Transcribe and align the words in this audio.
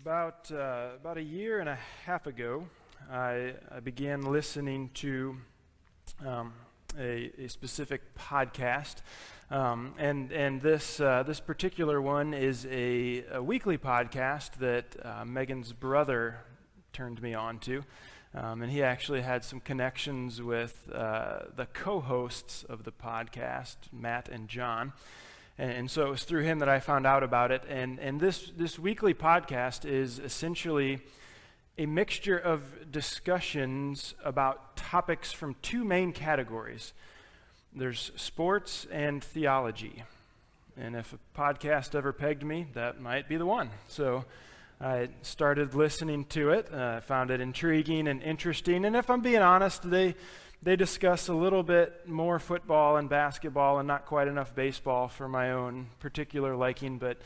About, 0.00 0.50
uh, 0.50 0.88
about 0.96 1.18
a 1.18 1.22
year 1.22 1.60
and 1.60 1.68
a 1.68 1.78
half 2.04 2.26
ago, 2.26 2.66
I, 3.08 3.54
I 3.70 3.78
began 3.78 4.22
listening 4.22 4.90
to 4.94 5.36
um, 6.26 6.52
a, 6.98 7.30
a, 7.38 7.48
specific 7.48 8.02
podcast. 8.16 8.96
Um, 9.52 9.94
and 9.96 10.32
and 10.32 10.60
this, 10.60 10.98
uh, 10.98 11.22
this 11.22 11.38
particular 11.38 12.02
one 12.02 12.34
is 12.34 12.66
a, 12.68 13.24
a 13.34 13.40
weekly 13.40 13.78
podcast 13.78 14.54
that 14.58 14.96
uh, 15.00 15.24
Megan's 15.24 15.72
brother 15.72 16.40
turned 16.92 17.22
me 17.22 17.32
on 17.32 17.60
to. 17.60 17.84
Um, 18.34 18.62
and 18.62 18.72
he 18.72 18.82
actually 18.82 19.22
had 19.22 19.44
some 19.44 19.60
connections 19.60 20.42
with 20.42 20.90
uh, 20.92 21.42
the 21.54 21.66
co 21.66 22.00
hosts 22.00 22.64
of 22.64 22.82
the 22.82 22.92
podcast, 22.92 23.76
Matt 23.92 24.28
and 24.28 24.48
John. 24.48 24.92
And, 25.56 25.90
so 25.90 26.06
it 26.06 26.10
was 26.10 26.24
through 26.24 26.42
him 26.42 26.58
that 26.58 26.68
I 26.68 26.80
found 26.80 27.06
out 27.06 27.22
about 27.22 27.52
it. 27.52 27.62
And, 27.68 28.00
and 28.00 28.20
this, 28.20 28.50
this 28.56 28.78
weekly 28.78 29.14
podcast 29.14 29.84
is 29.84 30.18
essentially 30.18 31.00
a 31.78 31.86
mixture 31.86 32.38
of 32.38 32.90
discussions 32.90 34.14
about 34.24 34.76
topics 34.76 35.32
from 35.32 35.54
two 35.62 35.84
main 35.84 36.12
categories 36.12 36.92
there's 37.76 38.12
sports 38.14 38.86
and 38.92 39.22
theology. 39.22 40.04
And 40.76 40.94
if 40.94 41.12
a 41.12 41.18
podcast 41.36 41.94
ever 41.94 42.12
pegged 42.12 42.44
me, 42.44 42.66
that 42.74 43.00
might 43.00 43.28
be 43.28 43.36
the 43.36 43.46
one. 43.46 43.70
So 43.88 44.24
I 44.80 45.08
started 45.22 45.74
listening 45.74 46.24
to 46.26 46.50
it. 46.50 46.68
I 46.72 46.76
uh, 46.76 47.00
found 47.00 47.30
it 47.30 47.40
intriguing 47.40 48.06
and 48.06 48.22
interesting. 48.22 48.84
And 48.84 48.94
if 48.94 49.10
I'm 49.10 49.22
being 49.22 49.42
honest, 49.42 49.88
they 49.88 50.14
they 50.64 50.76
discuss 50.76 51.28
a 51.28 51.34
little 51.34 51.62
bit 51.62 52.08
more 52.08 52.38
football 52.38 52.96
and 52.96 53.08
basketball 53.08 53.78
and 53.78 53.86
not 53.86 54.06
quite 54.06 54.28
enough 54.28 54.54
baseball 54.54 55.08
for 55.08 55.28
my 55.28 55.52
own 55.52 55.88
particular 56.00 56.56
liking, 56.56 56.98
but 56.98 57.18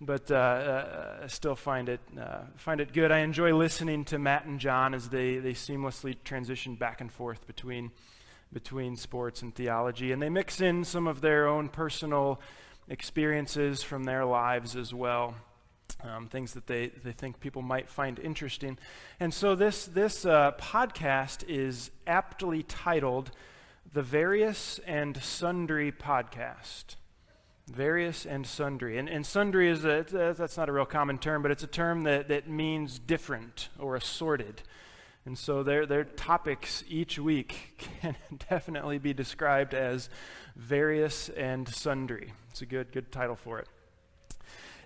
but 0.00 0.30
uh, 0.30 0.34
uh, 0.34 1.20
I 1.24 1.26
still 1.26 1.56
find 1.56 1.88
it 1.88 2.00
uh, 2.18 2.42
find 2.56 2.80
it 2.80 2.92
good. 2.92 3.10
I 3.10 3.18
enjoy 3.18 3.54
listening 3.54 4.04
to 4.06 4.18
Matt 4.18 4.44
and 4.44 4.60
John 4.60 4.94
as 4.94 5.08
they 5.08 5.38
they 5.38 5.52
seamlessly 5.52 6.16
transition 6.22 6.76
back 6.76 7.00
and 7.00 7.12
forth 7.12 7.46
between 7.48 7.90
between 8.52 8.96
sports 8.96 9.42
and 9.42 9.52
theology, 9.52 10.12
and 10.12 10.22
they 10.22 10.30
mix 10.30 10.60
in 10.60 10.84
some 10.84 11.08
of 11.08 11.20
their 11.20 11.48
own 11.48 11.68
personal 11.68 12.40
experiences 12.88 13.82
from 13.82 14.04
their 14.04 14.24
lives 14.24 14.76
as 14.76 14.94
well 14.94 15.34
um, 16.02 16.28
things 16.28 16.52
that 16.54 16.66
they, 16.66 16.88
they 17.02 17.12
think 17.12 17.40
people 17.40 17.62
might 17.62 17.88
find 17.88 18.18
interesting. 18.18 18.78
And 19.20 19.32
so 19.32 19.54
this, 19.54 19.86
this 19.86 20.26
uh, 20.26 20.52
podcast 20.58 21.44
is 21.48 21.90
aptly 22.06 22.62
titled 22.62 23.30
The 23.92 24.02
Various 24.02 24.80
and 24.86 25.22
Sundry 25.22 25.92
Podcast. 25.92 26.96
Various 27.66 28.26
and 28.26 28.46
sundry. 28.46 28.98
And, 28.98 29.08
and 29.08 29.24
sundry 29.24 29.70
is 29.70 29.84
a, 29.86 30.04
that's 30.36 30.58
not 30.58 30.68
a 30.68 30.72
real 30.72 30.84
common 30.84 31.16
term, 31.16 31.40
but 31.40 31.50
it's 31.50 31.62
a 31.62 31.68
term 31.68 32.02
that, 32.02 32.28
that 32.28 32.48
means 32.48 32.98
different 32.98 33.70
or 33.78 33.96
assorted. 33.96 34.62
And 35.24 35.38
so 35.38 35.62
their, 35.62 35.86
their 35.86 36.04
topics 36.04 36.84
each 36.86 37.18
week 37.18 37.82
can 38.00 38.16
definitely 38.50 38.98
be 38.98 39.14
described 39.14 39.72
as 39.72 40.10
various 40.54 41.30
and 41.30 41.66
sundry. 41.66 42.34
It's 42.50 42.60
a 42.60 42.66
good, 42.66 42.92
good 42.92 43.10
title 43.10 43.36
for 43.36 43.58
it. 43.58 43.68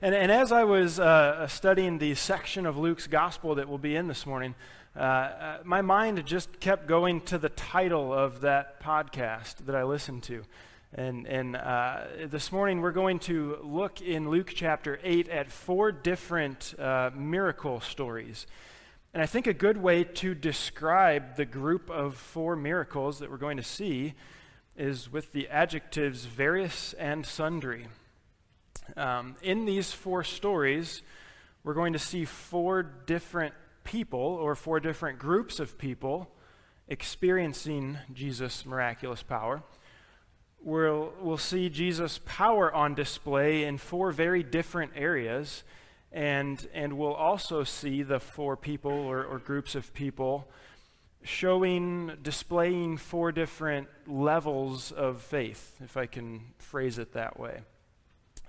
And, 0.00 0.14
and 0.14 0.30
as 0.30 0.52
I 0.52 0.62
was 0.62 1.00
uh, 1.00 1.48
studying 1.48 1.98
the 1.98 2.14
section 2.14 2.66
of 2.66 2.78
Luke's 2.78 3.08
gospel 3.08 3.56
that 3.56 3.68
we'll 3.68 3.78
be 3.78 3.96
in 3.96 4.06
this 4.06 4.26
morning, 4.26 4.54
uh, 4.94 5.00
uh, 5.00 5.58
my 5.64 5.82
mind 5.82 6.24
just 6.24 6.60
kept 6.60 6.86
going 6.86 7.20
to 7.22 7.36
the 7.36 7.48
title 7.48 8.14
of 8.14 8.42
that 8.42 8.80
podcast 8.80 9.66
that 9.66 9.74
I 9.74 9.82
listened 9.82 10.22
to. 10.24 10.44
And, 10.94 11.26
and 11.26 11.56
uh, 11.56 12.02
this 12.26 12.52
morning 12.52 12.80
we're 12.80 12.92
going 12.92 13.18
to 13.20 13.58
look 13.64 14.00
in 14.00 14.30
Luke 14.30 14.52
chapter 14.54 15.00
8 15.02 15.28
at 15.30 15.50
four 15.50 15.90
different 15.90 16.74
uh, 16.78 17.10
miracle 17.12 17.80
stories. 17.80 18.46
And 19.12 19.20
I 19.20 19.26
think 19.26 19.48
a 19.48 19.52
good 19.52 19.78
way 19.78 20.04
to 20.04 20.32
describe 20.32 21.34
the 21.34 21.44
group 21.44 21.90
of 21.90 22.14
four 22.14 22.54
miracles 22.54 23.18
that 23.18 23.32
we're 23.32 23.36
going 23.36 23.56
to 23.56 23.64
see 23.64 24.14
is 24.76 25.10
with 25.10 25.32
the 25.32 25.48
adjectives 25.48 26.24
various 26.24 26.92
and 26.92 27.26
sundry. 27.26 27.86
Um, 28.96 29.36
in 29.42 29.64
these 29.64 29.92
four 29.92 30.24
stories, 30.24 31.02
we're 31.62 31.74
going 31.74 31.92
to 31.92 31.98
see 31.98 32.24
four 32.24 32.82
different 32.82 33.54
people 33.84 34.20
or 34.20 34.54
four 34.54 34.80
different 34.80 35.18
groups 35.18 35.60
of 35.60 35.78
people 35.78 36.30
experiencing 36.88 37.98
Jesus' 38.12 38.64
miraculous 38.64 39.22
power. 39.22 39.62
We'll, 40.60 41.12
we'll 41.20 41.36
see 41.36 41.68
Jesus' 41.68 42.20
power 42.24 42.72
on 42.72 42.94
display 42.94 43.64
in 43.64 43.78
four 43.78 44.10
very 44.10 44.42
different 44.42 44.92
areas, 44.96 45.62
and, 46.10 46.66
and 46.74 46.98
we'll 46.98 47.14
also 47.14 47.64
see 47.64 48.02
the 48.02 48.18
four 48.18 48.56
people 48.56 48.90
or, 48.90 49.24
or 49.24 49.38
groups 49.38 49.74
of 49.74 49.94
people 49.94 50.48
showing, 51.22 52.12
displaying 52.22 52.96
four 52.96 53.32
different 53.32 53.88
levels 54.06 54.90
of 54.90 55.20
faith, 55.20 55.76
if 55.84 55.96
I 55.96 56.06
can 56.06 56.40
phrase 56.58 56.98
it 56.98 57.12
that 57.12 57.38
way. 57.38 57.60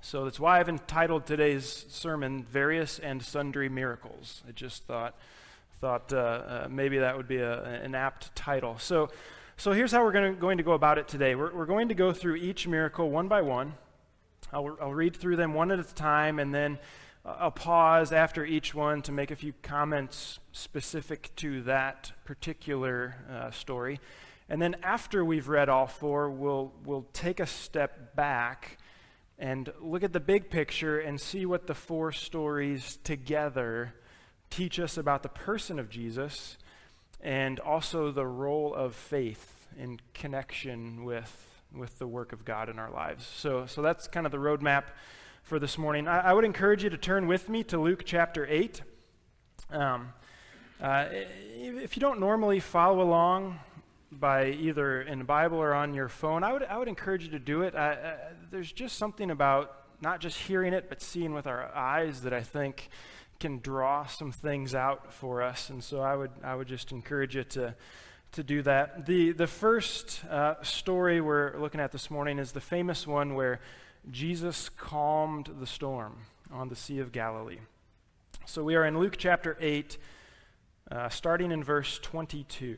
So 0.01 0.23
that's 0.23 0.39
why 0.39 0.59
I've 0.59 0.69
entitled 0.69 1.25
today's 1.25 1.85
sermon 1.89 2.43
"Various 2.43 2.99
and 2.99 3.21
Sundry 3.21 3.67
Miracles." 3.67 4.43
I 4.47 4.51
just 4.51 4.83
thought 4.83 5.15
thought 5.79 6.11
uh, 6.13 6.17
uh, 6.17 6.67
maybe 6.69 6.99
that 6.99 7.15
would 7.15 7.27
be 7.27 7.37
a, 7.37 7.63
an 7.63 7.95
apt 7.95 8.35
title. 8.35 8.77
So, 8.79 9.09
so 9.55 9.71
here's 9.71 9.91
how 9.91 10.03
we're 10.03 10.11
gonna, 10.11 10.33
going 10.33 10.57
to 10.57 10.63
go 10.63 10.73
about 10.73 10.97
it 10.97 11.07
today. 11.07 11.35
We're, 11.35 11.53
we're 11.53 11.65
going 11.65 11.87
to 11.89 11.95
go 11.95 12.11
through 12.11 12.35
each 12.35 12.67
miracle 12.67 13.09
one 13.09 13.27
by 13.27 13.41
one. 13.41 13.73
I'll, 14.51 14.77
I'll 14.81 14.93
read 14.93 15.15
through 15.15 15.37
them 15.37 15.53
one 15.53 15.71
at 15.71 15.79
a 15.79 15.83
time, 15.83 16.39
and 16.39 16.53
then 16.53 16.79
I'll 17.25 17.51
pause 17.51 18.11
after 18.11 18.45
each 18.45 18.73
one 18.73 19.01
to 19.03 19.11
make 19.11 19.31
a 19.31 19.35
few 19.35 19.53
comments 19.61 20.39
specific 20.51 21.31
to 21.37 21.61
that 21.63 22.11
particular 22.25 23.15
uh, 23.31 23.51
story. 23.51 23.99
And 24.49 24.61
then 24.61 24.77
after 24.81 25.23
we've 25.23 25.47
read 25.47 25.69
all 25.69 25.87
four, 25.87 26.29
we'll, 26.29 26.73
we'll 26.83 27.05
take 27.13 27.39
a 27.39 27.45
step 27.45 28.15
back 28.15 28.77
and 29.39 29.71
look 29.81 30.03
at 30.03 30.11
the 30.11 30.19
big 30.19 30.49
picture 30.49 30.99
and 30.99 31.19
see 31.19 31.45
what 31.45 31.65
the 31.65 31.73
four 31.73 32.11
stories 32.11 32.99
together 33.05 33.93
teach 34.49 34.79
us 34.79 34.97
about 34.97 35.23
the 35.23 35.29
person 35.29 35.79
of 35.79 35.89
Jesus 35.89 36.57
and 37.21 37.59
also 37.61 38.11
the 38.11 38.27
role 38.27 38.73
of 38.73 38.93
faith 38.93 39.67
in 39.77 39.99
connection 40.13 41.05
with, 41.05 41.61
with 41.73 41.99
the 41.99 42.07
work 42.07 42.33
of 42.33 42.43
God 42.43 42.67
in 42.67 42.77
our 42.77 42.91
lives. 42.91 43.25
So, 43.25 43.65
so 43.65 43.81
that's 43.81 44.09
kind 44.09 44.25
of 44.25 44.33
the 44.33 44.37
roadmap 44.37 44.85
for 45.43 45.57
this 45.57 45.77
morning. 45.77 46.07
I, 46.07 46.19
I 46.19 46.33
would 46.33 46.45
encourage 46.45 46.83
you 46.83 46.89
to 46.89 46.97
turn 46.97 47.25
with 47.25 47.47
me 47.47 47.63
to 47.65 47.79
Luke 47.79 48.03
chapter 48.05 48.45
8. 48.45 48.81
Um, 49.71 50.13
uh, 50.81 51.05
if 51.11 51.95
you 51.95 52.01
don't 52.01 52.19
normally 52.19 52.59
follow 52.59 53.01
along 53.01 53.59
by 54.11 54.47
either 54.47 55.01
in 55.01 55.19
the 55.19 55.25
Bible 55.25 55.57
or 55.57 55.73
on 55.73 55.93
your 55.93 56.09
phone, 56.09 56.43
I 56.43 56.51
would, 56.51 56.63
I 56.63 56.77
would 56.77 56.87
encourage 56.87 57.23
you 57.23 57.31
to 57.31 57.39
do 57.39 57.61
it. 57.61 57.75
I, 57.75 57.91
I, 57.91 58.15
there's 58.51 58.71
just 58.71 58.97
something 58.97 59.31
about 59.31 59.75
not 60.01 60.19
just 60.21 60.37
hearing 60.37 60.73
it, 60.73 60.89
but 60.89 61.01
seeing 61.01 61.33
with 61.33 61.45
our 61.45 61.73
eyes 61.75 62.21
that 62.21 62.33
I 62.33 62.41
think 62.41 62.89
can 63.39 63.59
draw 63.59 64.05
some 64.05 64.31
things 64.31 64.73
out 64.73 65.13
for 65.13 65.41
us. 65.41 65.69
And 65.69 65.83
so 65.83 66.01
I 66.01 66.15
would, 66.15 66.31
I 66.43 66.55
would 66.55 66.67
just 66.67 66.91
encourage 66.91 67.35
you 67.35 67.43
to, 67.45 67.75
to 68.33 68.43
do 68.43 68.61
that. 68.63 69.05
The, 69.05 69.31
the 69.31 69.47
first 69.47 70.23
uh, 70.25 70.55
story 70.63 71.21
we're 71.21 71.57
looking 71.57 71.79
at 71.79 71.91
this 71.91 72.09
morning 72.09 72.39
is 72.39 72.51
the 72.51 72.61
famous 72.61 73.07
one 73.07 73.35
where 73.35 73.59
Jesus 74.09 74.69
calmed 74.69 75.49
the 75.59 75.67
storm 75.67 76.17
on 76.51 76.69
the 76.69 76.75
Sea 76.75 76.99
of 76.99 77.11
Galilee. 77.11 77.59
So 78.45 78.63
we 78.63 78.75
are 78.75 78.85
in 78.85 78.97
Luke 78.97 79.15
chapter 79.17 79.57
8, 79.59 79.97
uh, 80.91 81.09
starting 81.09 81.51
in 81.51 81.63
verse 81.63 81.99
22 81.99 82.77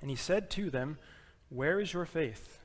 and 0.00 0.10
he 0.10 0.16
said 0.16 0.50
to 0.50 0.70
them, 0.70 0.98
Where 1.48 1.80
is 1.80 1.92
your 1.92 2.06
faith? 2.06 2.58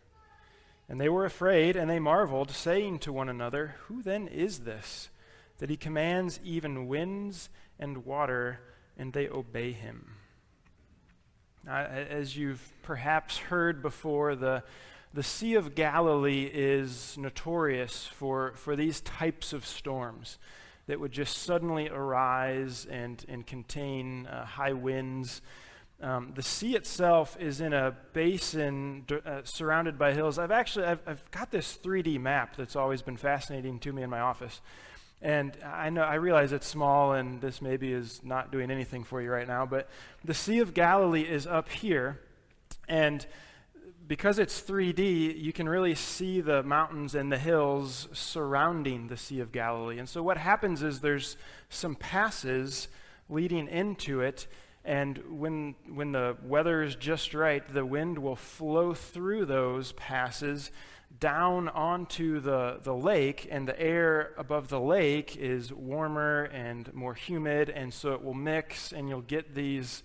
And 0.87 1.01
they 1.01 1.09
were 1.09 1.25
afraid, 1.25 1.75
and 1.75 1.89
they 1.89 1.99
marveled, 1.99 2.51
saying 2.51 2.99
to 2.99 3.13
one 3.13 3.29
another, 3.29 3.75
Who 3.87 4.01
then 4.01 4.27
is 4.27 4.59
this, 4.59 5.09
that 5.57 5.69
he 5.69 5.77
commands 5.77 6.39
even 6.43 6.87
winds 6.87 7.49
and 7.79 8.05
water, 8.05 8.59
and 8.97 9.13
they 9.13 9.27
obey 9.27 9.71
him? 9.71 10.11
as 11.67 12.37
you've 12.37 12.71
perhaps 12.83 13.37
heard 13.37 13.81
before, 13.81 14.35
the, 14.35 14.63
the 15.15 15.23
Sea 15.23 15.55
of 15.55 15.73
Galilee 15.73 16.47
is 16.53 17.17
notorious 17.17 18.05
for, 18.05 18.53
for 18.55 18.75
these 18.75 19.01
types 19.01 19.51
of 19.51 19.65
storms. 19.65 20.37
that 20.87 20.99
would 20.99 21.11
just 21.11 21.39
suddenly 21.39 21.89
arise 21.89 22.85
and, 22.85 23.25
and 23.27 23.47
contain 23.47 24.27
uh, 24.27 24.45
high 24.45 24.73
winds. 24.73 25.41
Um, 26.01 26.33
the 26.35 26.43
sea 26.43 26.75
itself 26.75 27.37
is 27.39 27.61
in 27.61 27.73
a 27.73 27.95
basin 28.13 29.05
uh, 29.25 29.41
surrounded 29.43 29.97
by 29.97 30.13
hills. 30.13 30.37
I've 30.37 30.51
actually 30.51 30.85
I've, 30.85 30.99
I've 31.07 31.31
got 31.31 31.51
this 31.51 31.77
3D 31.81 32.19
map 32.19 32.57
that's 32.57 32.75
always 32.75 33.01
been 33.01 33.17
fascinating 33.17 33.79
to 33.79 33.93
me 33.93 34.03
in 34.03 34.09
my 34.09 34.19
office. 34.19 34.61
And 35.21 35.57
I 35.63 35.89
know 35.89 36.01
I 36.01 36.15
realize 36.15 36.51
it's 36.51 36.67
small 36.67 37.13
and 37.13 37.39
this 37.41 37.61
maybe 37.61 37.93
is 37.93 38.21
not 38.23 38.51
doing 38.51 38.69
anything 38.69 39.03
for 39.03 39.21
you 39.21 39.31
right 39.31 39.47
now, 39.47 39.65
but 39.65 39.89
the 40.23 40.33
Sea 40.33 40.59
of 40.59 40.73
Galilee 40.73 41.23
is 41.23 41.47
up 41.47 41.69
here 41.69 42.19
and 42.87 43.25
because 44.07 44.37
it's 44.37 44.61
3D, 44.61 45.41
you 45.41 45.51
can 45.51 45.67
really 45.67 45.95
see 45.95 46.41
the 46.41 46.61
mountains 46.61 47.15
and 47.15 47.31
the 47.31 47.37
hills 47.37 48.07
surrounding 48.13 49.07
the 49.07 49.17
Sea 49.17 49.39
of 49.39 49.51
Galilee. 49.51 49.97
And 49.97 50.07
so 50.07 50.21
what 50.21 50.37
happens 50.37 50.83
is 50.83 50.99
there's 50.99 51.37
some 51.69 51.95
passes 51.95 52.87
leading 53.29 53.67
into 53.67 54.21
it, 54.21 54.45
and 54.85 55.19
when, 55.39 55.75
when 55.91 56.11
the 56.11 56.37
weather 56.43 56.83
is 56.83 56.95
just 56.95 57.33
right, 57.33 57.63
the 57.73 57.85
wind 57.85 58.19
will 58.19 58.35
flow 58.35 58.93
through 58.93 59.45
those 59.45 59.91
passes 59.93 60.71
down 61.19 61.69
onto 61.69 62.39
the, 62.39 62.79
the 62.83 62.93
lake, 62.93 63.47
and 63.49 63.67
the 63.67 63.79
air 63.79 64.33
above 64.37 64.67
the 64.67 64.79
lake 64.79 65.37
is 65.37 65.71
warmer 65.73 66.43
and 66.45 66.93
more 66.93 67.13
humid, 67.13 67.69
and 67.69 67.93
so 67.93 68.13
it 68.13 68.23
will 68.23 68.33
mix, 68.33 68.91
and 68.91 69.09
you'll 69.09 69.21
get 69.21 69.55
these 69.55 70.03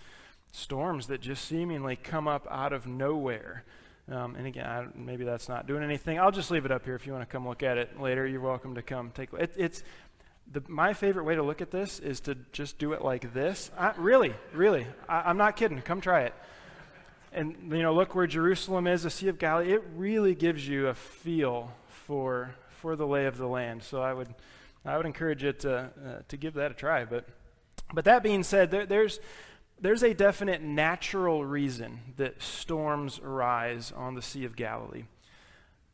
storms 0.53 1.09
that 1.09 1.21
just 1.21 1.45
seemingly 1.45 1.97
come 1.97 2.27
up 2.27 2.47
out 2.51 2.73
of 2.73 2.87
nowhere. 2.87 3.65
Um, 4.11 4.35
and 4.35 4.47
again, 4.47 4.67
I, 4.67 4.87
maybe 4.97 5.25
that's 5.25 5.49
not 5.49 5.67
doing 5.67 5.83
anything. 5.83 6.19
I'll 6.19 6.33
just 6.33 6.51
leave 6.51 6.65
it 6.65 6.73
up 6.73 6.85
here. 6.85 6.95
If 6.95 7.07
you 7.07 7.13
want 7.13 7.29
to 7.29 7.33
come 7.33 7.47
look 7.47 7.63
at 7.63 7.79
it 7.79 8.01
later, 8.01 8.27
you're 8.27 8.41
welcome 8.41 8.75
to 8.75 8.83
come 8.83 9.13
take 9.15 9.33
it. 9.33 9.53
It's 9.57 9.85
the, 10.53 10.63
my 10.69 10.93
favorite 10.93 11.25
way 11.25 11.37
to 11.37 11.43
look 11.43 11.61
at 11.61 11.71
this 11.71 11.99
is 12.01 12.21
to 12.21 12.37
just 12.53 12.79
do 12.79 12.93
it 12.93 13.03
like 13.03 13.33
this. 13.33 13.71
I, 13.79 13.93
really, 13.97 14.35
really, 14.53 14.87
I, 15.09 15.31
am 15.31 15.37
not 15.37 15.57
kidding. 15.57 15.81
Come 15.81 16.01
try 16.01 16.23
it. 16.23 16.35
And 17.33 17.55
you 17.71 17.83
know, 17.83 17.95
look 17.95 18.15
where 18.15 18.27
Jerusalem 18.27 18.87
is, 18.87 19.05
the 19.05 19.11
Sea 19.11 19.29
of 19.29 19.39
Galilee. 19.39 19.73
It 19.73 19.85
really 19.95 20.35
gives 20.35 20.67
you 20.67 20.89
a 20.89 20.95
feel 20.95 21.73
for 21.89 22.57
for 22.69 22.97
the 22.97 23.07
lay 23.07 23.27
of 23.27 23.37
the 23.39 23.47
land. 23.47 23.85
So 23.85 24.03
I 24.03 24.13
would 24.13 24.35
I 24.85 24.97
would 24.97 25.07
encourage 25.07 25.45
you 25.45 25.53
to 25.53 25.77
uh, 25.79 25.91
to 26.27 26.37
give 26.37 26.55
that 26.55 26.73
a 26.73 26.75
try. 26.75 27.05
But 27.05 27.27
but 27.95 28.05
that 28.05 28.25
being 28.25 28.43
said, 28.43 28.73
there, 28.73 28.85
there's 28.85 29.21
there's 29.81 30.03
a 30.03 30.13
definite 30.13 30.61
natural 30.61 31.45
reason 31.45 32.01
that 32.17 32.43
storms 32.43 33.21
arise 33.21 33.93
on 33.95 34.17
the 34.17 34.23
Sea 34.23 34.45
of 34.45 34.57
Galilee. 34.57 35.05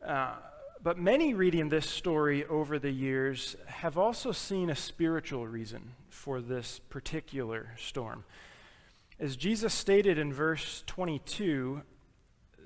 Uh, 0.05 0.37
but 0.83 0.99
many 0.99 1.35
reading 1.35 1.69
this 1.69 1.89
story 1.89 2.45
over 2.47 2.79
the 2.79 2.91
years 2.91 3.57
have 3.67 3.99
also 3.99 4.33
seen 4.33 4.71
a 4.71 4.77
spiritual 4.77 5.47
reason 5.47 5.93
for 6.09 6.41
this 6.41 6.81
particular 6.91 7.71
storm. 7.79 8.25
As 9.19 9.37
Jesus 9.37 9.73
stated 9.73 10.19
in 10.19 10.33
verse 10.33 10.83
22, 10.87 11.83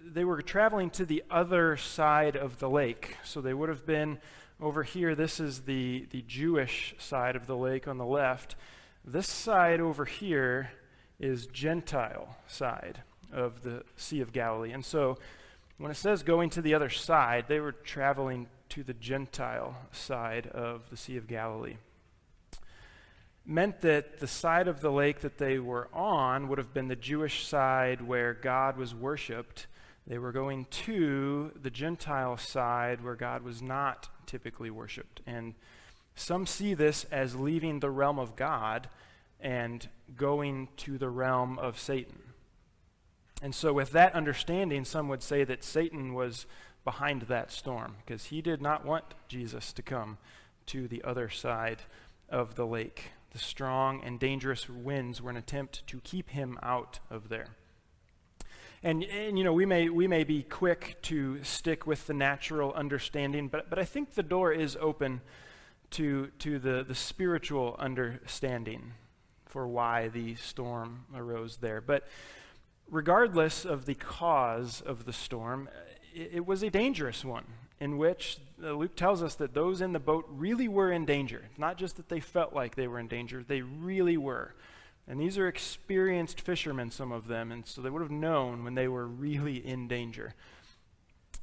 they 0.04 0.24
were 0.24 0.42
traveling 0.42 0.90
to 0.90 1.04
the 1.04 1.22
other 1.30 1.76
side 1.76 2.36
of 2.36 2.58
the 2.58 2.68
lake. 2.68 3.16
So 3.22 3.40
they 3.40 3.54
would 3.54 3.68
have 3.68 3.86
been 3.86 4.18
over 4.60 4.82
here. 4.82 5.14
This 5.14 5.40
is 5.40 5.60
the, 5.60 6.06
the 6.10 6.22
Jewish 6.22 6.94
side 6.98 7.36
of 7.36 7.46
the 7.46 7.56
lake 7.56 7.86
on 7.86 7.98
the 7.98 8.06
left. 8.06 8.56
This 9.04 9.28
side 9.28 9.80
over 9.80 10.04
here 10.04 10.72
is 11.18 11.46
Gentile 11.46 12.36
side 12.46 13.02
of 13.32 13.62
the 13.62 13.84
Sea 13.96 14.20
of 14.20 14.32
Galilee. 14.32 14.72
And 14.72 14.84
so 14.84 15.18
when 15.80 15.90
it 15.90 15.96
says 15.96 16.22
going 16.22 16.50
to 16.50 16.60
the 16.60 16.74
other 16.74 16.90
side, 16.90 17.46
they 17.48 17.58
were 17.58 17.72
traveling 17.72 18.48
to 18.68 18.82
the 18.82 18.92
Gentile 18.92 19.74
side 19.92 20.46
of 20.48 20.90
the 20.90 20.96
Sea 20.96 21.16
of 21.16 21.26
Galilee. 21.26 21.78
Meant 23.46 23.80
that 23.80 24.20
the 24.20 24.26
side 24.26 24.68
of 24.68 24.82
the 24.82 24.92
lake 24.92 25.20
that 25.20 25.38
they 25.38 25.58
were 25.58 25.88
on 25.94 26.48
would 26.48 26.58
have 26.58 26.74
been 26.74 26.88
the 26.88 26.96
Jewish 26.96 27.46
side 27.46 28.02
where 28.02 28.34
God 28.34 28.76
was 28.76 28.94
worshiped. 28.94 29.68
They 30.06 30.18
were 30.18 30.32
going 30.32 30.66
to 30.66 31.52
the 31.60 31.70
Gentile 31.70 32.36
side 32.36 33.02
where 33.02 33.16
God 33.16 33.42
was 33.42 33.62
not 33.62 34.10
typically 34.26 34.70
worshiped. 34.70 35.22
And 35.26 35.54
some 36.14 36.44
see 36.44 36.74
this 36.74 37.04
as 37.04 37.36
leaving 37.36 37.80
the 37.80 37.90
realm 37.90 38.18
of 38.18 38.36
God 38.36 38.90
and 39.40 39.88
going 40.14 40.68
to 40.76 40.98
the 40.98 41.08
realm 41.08 41.58
of 41.58 41.80
Satan. 41.80 42.18
And 43.42 43.54
so, 43.54 43.72
with 43.72 43.92
that 43.92 44.14
understanding, 44.14 44.84
some 44.84 45.08
would 45.08 45.22
say 45.22 45.44
that 45.44 45.64
Satan 45.64 46.14
was 46.14 46.46
behind 46.84 47.22
that 47.22 47.50
storm 47.50 47.96
because 48.04 48.26
he 48.26 48.42
did 48.42 48.60
not 48.60 48.84
want 48.84 49.04
Jesus 49.28 49.72
to 49.74 49.82
come 49.82 50.18
to 50.66 50.86
the 50.86 51.02
other 51.02 51.28
side 51.28 51.82
of 52.28 52.54
the 52.54 52.66
lake. 52.66 53.12
The 53.32 53.38
strong 53.38 54.02
and 54.04 54.18
dangerous 54.18 54.68
winds 54.68 55.22
were 55.22 55.30
an 55.30 55.36
attempt 55.36 55.86
to 55.86 56.00
keep 56.00 56.30
him 56.30 56.58
out 56.62 57.00
of 57.10 57.28
there. 57.28 57.48
And, 58.82 59.04
and 59.04 59.36
you 59.36 59.44
know, 59.44 59.52
we 59.52 59.66
may, 59.66 59.88
we 59.90 60.06
may 60.06 60.24
be 60.24 60.42
quick 60.42 60.96
to 61.02 61.42
stick 61.44 61.86
with 61.86 62.06
the 62.06 62.14
natural 62.14 62.72
understanding, 62.72 63.48
but, 63.48 63.68
but 63.68 63.78
I 63.78 63.84
think 63.84 64.14
the 64.14 64.22
door 64.22 64.52
is 64.52 64.76
open 64.80 65.20
to, 65.90 66.28
to 66.38 66.58
the, 66.58 66.84
the 66.86 66.94
spiritual 66.94 67.76
understanding 67.78 68.94
for 69.44 69.68
why 69.68 70.08
the 70.08 70.34
storm 70.36 71.04
arose 71.14 71.58
there. 71.58 71.80
But 71.80 72.06
regardless 72.90 73.64
of 73.64 73.86
the 73.86 73.94
cause 73.94 74.80
of 74.80 75.04
the 75.04 75.12
storm, 75.12 75.68
it, 76.14 76.30
it 76.34 76.46
was 76.46 76.62
a 76.62 76.70
dangerous 76.70 77.24
one 77.24 77.44
in 77.80 77.96
which 77.96 78.38
uh, 78.62 78.72
Luke 78.72 78.94
tells 78.94 79.22
us 79.22 79.34
that 79.36 79.54
those 79.54 79.80
in 79.80 79.92
the 79.92 79.98
boat 79.98 80.26
really 80.28 80.68
were 80.68 80.92
in 80.92 81.06
danger. 81.06 81.44
Not 81.56 81.78
just 81.78 81.96
that 81.96 82.08
they 82.08 82.20
felt 82.20 82.52
like 82.52 82.74
they 82.74 82.86
were 82.86 82.98
in 82.98 83.08
danger, 83.08 83.42
they 83.42 83.62
really 83.62 84.18
were. 84.18 84.54
And 85.08 85.18
these 85.18 85.38
are 85.38 85.48
experienced 85.48 86.40
fishermen, 86.40 86.90
some 86.90 87.10
of 87.10 87.26
them, 87.26 87.50
and 87.50 87.66
so 87.66 87.80
they 87.80 87.90
would 87.90 88.02
have 88.02 88.10
known 88.10 88.62
when 88.62 88.74
they 88.74 88.86
were 88.86 89.06
really 89.06 89.66
in 89.66 89.88
danger. 89.88 90.34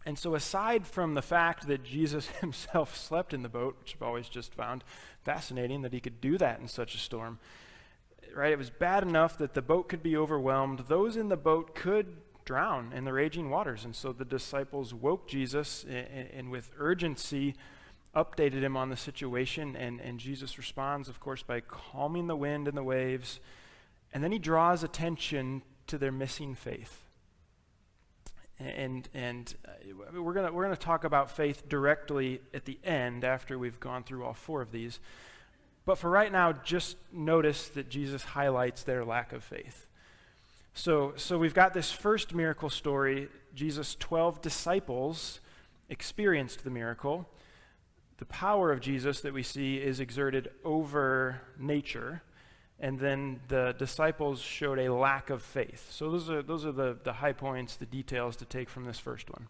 And 0.06 0.18
so, 0.18 0.36
aside 0.36 0.88
from 0.88 1.16
the 1.16 1.22
fact 1.22 1.68
that 1.68 1.84
Jesus 1.84 2.28
himself 2.42 2.96
slept 2.96 3.34
in 3.34 3.42
the 3.42 3.50
boat, 3.50 3.76
which 3.80 3.96
I've 3.96 4.08
always 4.08 4.30
just 4.30 4.54
found 4.54 4.84
fascinating 5.24 5.82
that 5.82 5.92
he 5.92 6.00
could 6.00 6.22
do 6.22 6.38
that 6.38 6.60
in 6.60 6.68
such 6.68 6.96
a 6.96 7.00
storm, 7.00 7.40
right? 8.38 8.52
It 8.52 8.58
was 8.58 8.70
bad 8.70 9.04
enough 9.04 9.38
that 9.40 9.56
the 9.56 9.62
boat 9.62 9.90
could 9.90 10.04
be 10.04 10.16
overwhelmed. 10.16 10.86
Those 10.88 11.16
in 11.16 11.30
the 11.30 11.38
boat 11.38 11.74
could 11.74 12.18
drown 12.46 12.94
in 12.94 13.04
the 13.04 13.12
raging 13.12 13.50
waters. 13.50 13.84
And 13.84 13.96
so 13.96 14.14
the 14.14 14.24
disciples 14.24 14.94
woke 14.94 15.28
Jesus 15.28 15.84
and, 15.84 16.30
and 16.34 16.52
with 16.52 16.72
urgency 16.78 17.56
updated 18.16 18.62
him 18.62 18.78
on 18.78 18.90
the 18.90 18.96
situation. 18.96 19.76
And, 19.76 20.00
and 20.00 20.20
Jesus 20.20 20.58
responds, 20.58 21.10
of 21.10 21.20
course, 21.20 21.44
by 21.44 21.62
calming 21.62 22.28
the 22.28 22.36
wind 22.36 22.68
and 22.68 22.78
the 22.78 22.84
waves. 22.84 23.40
And 24.14 24.24
then 24.24 24.32
he 24.32 24.40
draws 24.40 24.84
attention 24.84 25.64
to 25.88 25.98
their 25.98 26.12
missing 26.12 26.56
faith. 26.56 27.04
And, 28.60 29.08
and 29.14 29.54
uh, 29.68 30.22
we're 30.22 30.34
going 30.34 30.52
we're 30.52 30.64
gonna 30.64 30.76
talk 30.76 31.04
about 31.04 31.30
faith 31.30 31.70
directly 31.70 32.42
at 32.54 32.66
the 32.66 32.80
end 32.84 33.24
after 33.24 33.60
we've 33.60 33.80
gone 33.80 34.04
through 34.04 34.24
all 34.24 34.34
four 34.34 34.62
of 34.62 34.72
these. 34.72 35.00
But 35.88 35.98
for 35.98 36.10
right 36.10 36.34
now, 36.34 36.52
just 36.52 36.98
notice 37.14 37.70
that 37.70 37.88
Jesus 37.88 38.22
highlights 38.22 38.84
their 38.84 39.06
lack 39.06 39.32
of 39.32 39.42
faith. 39.42 39.88
So, 40.74 41.14
so 41.16 41.38
we've 41.38 41.54
got 41.54 41.74
this 41.74 41.94
first 41.94 42.36
miracle 42.36 42.70
story. 42.70 43.30
Jesus' 43.56 43.96
12 43.96 44.42
disciples 44.42 45.40
experienced 45.88 46.66
the 46.66 46.70
miracle. 46.70 47.26
The 48.18 48.26
power 48.26 48.70
of 48.74 48.82
Jesus 48.82 49.22
that 49.22 49.34
we 49.34 49.44
see 49.44 49.78
is 49.78 50.02
exerted 50.02 50.50
over 50.66 51.40
nature. 51.58 52.22
And 52.82 53.00
then 53.00 53.40
the 53.48 53.74
disciples 53.80 54.42
showed 54.42 54.80
a 54.80 54.94
lack 54.94 55.30
of 55.30 55.42
faith. 55.42 55.88
So 55.90 56.12
those 56.12 56.30
are, 56.30 56.42
those 56.42 56.66
are 56.66 56.74
the, 56.74 56.98
the 57.02 57.14
high 57.14 57.32
points, 57.32 57.78
the 57.78 57.86
details 57.86 58.36
to 58.36 58.46
take 58.46 58.70
from 58.70 58.84
this 58.84 59.00
first 59.00 59.30
one. 59.30 59.48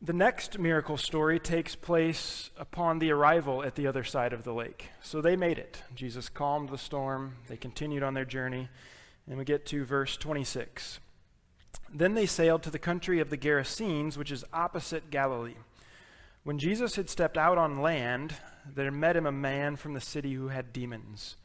The 0.00 0.12
next 0.12 0.60
miracle 0.60 0.96
story 0.96 1.40
takes 1.40 1.74
place 1.74 2.50
upon 2.56 3.00
the 3.00 3.10
arrival 3.10 3.64
at 3.64 3.74
the 3.74 3.88
other 3.88 4.04
side 4.04 4.32
of 4.32 4.44
the 4.44 4.54
lake. 4.54 4.90
So 5.02 5.20
they 5.20 5.34
made 5.34 5.58
it. 5.58 5.82
Jesus 5.92 6.28
calmed 6.28 6.68
the 6.68 6.78
storm. 6.78 7.34
They 7.48 7.56
continued 7.56 8.04
on 8.04 8.14
their 8.14 8.24
journey. 8.24 8.68
And 9.26 9.38
we 9.38 9.44
get 9.44 9.66
to 9.66 9.84
verse 9.84 10.16
26. 10.16 11.00
Then 11.92 12.14
they 12.14 12.26
sailed 12.26 12.62
to 12.62 12.70
the 12.70 12.78
country 12.78 13.18
of 13.18 13.30
the 13.30 13.36
Gerasenes, 13.36 14.16
which 14.16 14.30
is 14.30 14.44
opposite 14.52 15.10
Galilee. 15.10 15.56
When 16.44 16.60
Jesus 16.60 16.94
had 16.94 17.10
stepped 17.10 17.36
out 17.36 17.58
on 17.58 17.82
land, 17.82 18.34
there 18.72 18.92
met 18.92 19.16
him 19.16 19.26
a 19.26 19.32
man 19.32 19.74
from 19.74 19.94
the 19.94 20.00
city 20.00 20.34
who 20.34 20.48
had 20.48 20.72
demons. 20.72 21.36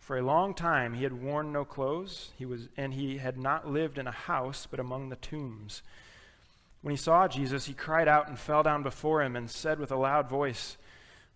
For 0.00 0.16
a 0.16 0.22
long 0.22 0.54
time 0.54 0.94
he 0.94 1.02
had 1.02 1.22
worn 1.22 1.52
no 1.52 1.66
clothes, 1.66 2.30
he 2.38 2.46
was, 2.46 2.68
and 2.74 2.94
he 2.94 3.18
had 3.18 3.38
not 3.38 3.68
lived 3.68 3.98
in 3.98 4.06
a 4.06 4.12
house, 4.12 4.66
but 4.68 4.80
among 4.80 5.10
the 5.10 5.16
tombs. 5.16 5.82
When 6.82 6.90
he 6.90 6.98
saw 6.98 7.28
Jesus, 7.28 7.66
he 7.66 7.74
cried 7.74 8.08
out 8.08 8.28
and 8.28 8.38
fell 8.38 8.64
down 8.64 8.82
before 8.82 9.22
him 9.22 9.36
and 9.36 9.48
said 9.48 9.78
with 9.78 9.92
a 9.92 9.96
loud 9.96 10.28
voice, 10.28 10.76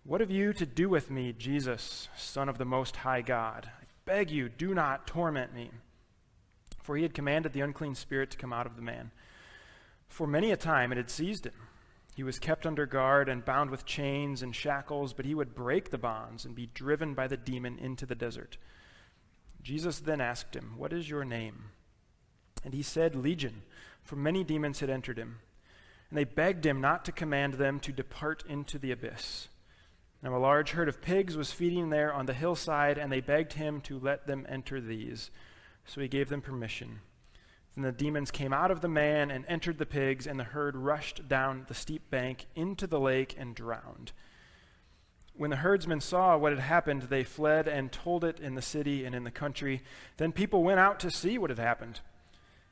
What 0.03 0.21
have 0.21 0.29
you 0.29 0.53
to 0.53 0.65
do 0.65 0.89
with 0.89 1.09
me, 1.09 1.33
Jesus, 1.33 2.09
Son 2.17 2.49
of 2.49 2.57
the 2.57 2.65
Most 2.65 2.97
High 2.97 3.21
God? 3.21 3.71
I 3.81 3.85
beg 4.05 4.29
you, 4.29 4.49
do 4.49 4.73
not 4.73 5.07
torment 5.07 5.55
me. 5.55 5.71
For 6.83 6.97
he 6.97 7.03
had 7.03 7.13
commanded 7.13 7.53
the 7.53 7.61
unclean 7.61 7.95
spirit 7.95 8.29
to 8.31 8.37
come 8.37 8.51
out 8.53 8.65
of 8.65 8.75
the 8.75 8.81
man. 8.81 9.11
For 10.09 10.27
many 10.27 10.51
a 10.51 10.57
time 10.57 10.91
it 10.91 10.97
had 10.97 11.09
seized 11.09 11.45
him. 11.45 11.53
He 12.15 12.23
was 12.23 12.39
kept 12.39 12.65
under 12.65 12.85
guard 12.85 13.29
and 13.29 13.45
bound 13.45 13.69
with 13.69 13.85
chains 13.85 14.41
and 14.41 14.55
shackles, 14.55 15.13
but 15.13 15.25
he 15.25 15.35
would 15.35 15.53
break 15.53 15.91
the 15.91 15.97
bonds 15.97 16.45
and 16.45 16.55
be 16.55 16.65
driven 16.73 17.13
by 17.13 17.27
the 17.27 17.37
demon 17.37 17.77
into 17.77 18.05
the 18.05 18.15
desert. 18.15 18.57
Jesus 19.61 19.99
then 19.99 20.19
asked 20.19 20.55
him, 20.55 20.73
What 20.77 20.91
is 20.91 21.09
your 21.09 21.23
name? 21.23 21.65
And 22.65 22.73
he 22.73 22.81
said, 22.81 23.15
Legion, 23.15 23.61
for 24.07 24.15
many 24.15 24.43
demons 24.43 24.79
had 24.79 24.89
entered 24.89 25.19
him. 25.19 25.39
And 26.09 26.17
they 26.17 26.23
begged 26.23 26.65
him 26.65 26.79
not 26.79 27.03
to 27.05 27.11
command 27.11 27.55
them 27.55 27.79
to 27.81 27.91
depart 27.91 28.43
into 28.47 28.79
the 28.79 28.91
abyss. 28.91 29.49
Now 30.23 30.35
a 30.35 30.39
large 30.39 30.71
herd 30.71 30.87
of 30.87 31.01
pigs 31.01 31.35
was 31.35 31.51
feeding 31.51 31.89
there 31.89 32.13
on 32.13 32.25
the 32.25 32.33
hillside, 32.33 32.97
and 32.97 33.11
they 33.11 33.19
begged 33.19 33.53
him 33.53 33.81
to 33.81 33.99
let 33.99 34.25
them 34.25 34.45
enter 34.47 34.79
these. 34.79 35.29
So 35.85 35.99
he 35.99 36.07
gave 36.07 36.29
them 36.29 36.41
permission. 36.41 37.01
Then 37.75 37.83
the 37.83 37.91
demons 37.91 38.31
came 38.31 38.53
out 38.53 38.71
of 38.71 38.79
the 38.81 38.87
man 38.87 39.29
and 39.29 39.45
entered 39.47 39.77
the 39.77 39.85
pigs, 39.85 40.25
and 40.25 40.39
the 40.39 40.45
herd 40.45 40.77
rushed 40.77 41.27
down 41.27 41.65
the 41.67 41.75
steep 41.75 42.09
bank 42.09 42.45
into 42.55 42.87
the 42.87 42.99
lake 42.99 43.35
and 43.37 43.53
drowned. 43.53 44.13
When 45.35 45.51
the 45.51 45.57
herdsmen 45.57 46.01
saw 46.01 46.37
what 46.37 46.53
had 46.53 46.61
happened, 46.61 47.03
they 47.03 47.23
fled 47.23 47.67
and 47.67 47.91
told 47.91 48.23
it 48.23 48.39
in 48.39 48.55
the 48.55 48.61
city 48.61 49.05
and 49.05 49.13
in 49.13 49.25
the 49.25 49.31
country. 49.31 49.83
Then 50.15 50.31
people 50.31 50.63
went 50.63 50.79
out 50.79 50.99
to 51.01 51.11
see 51.11 51.37
what 51.37 51.51
had 51.51 51.59
happened. 51.59 51.99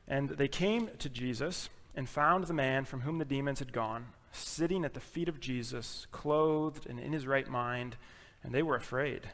And 0.07 0.29
they 0.29 0.47
came 0.47 0.89
to 0.99 1.09
Jesus 1.09 1.69
and 1.95 2.07
found 2.07 2.45
the 2.45 2.53
man 2.53 2.85
from 2.85 3.01
whom 3.01 3.17
the 3.17 3.25
demons 3.25 3.59
had 3.59 3.73
gone, 3.73 4.07
sitting 4.31 4.85
at 4.85 4.93
the 4.93 4.99
feet 4.99 5.29
of 5.29 5.39
Jesus, 5.39 6.07
clothed 6.11 6.85
and 6.87 6.99
in 6.99 7.13
his 7.13 7.25
right 7.25 7.47
mind, 7.47 7.95
and 8.43 8.53
they 8.53 8.61
were 8.61 8.75
afraid. 8.75 9.29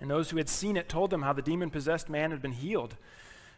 And 0.00 0.10
those 0.10 0.30
who 0.30 0.36
had 0.36 0.48
seen 0.48 0.76
it 0.76 0.88
told 0.88 1.10
them 1.10 1.22
how 1.22 1.32
the 1.32 1.42
demon 1.42 1.70
possessed 1.70 2.08
man 2.08 2.30
had 2.30 2.42
been 2.42 2.52
healed. 2.52 2.96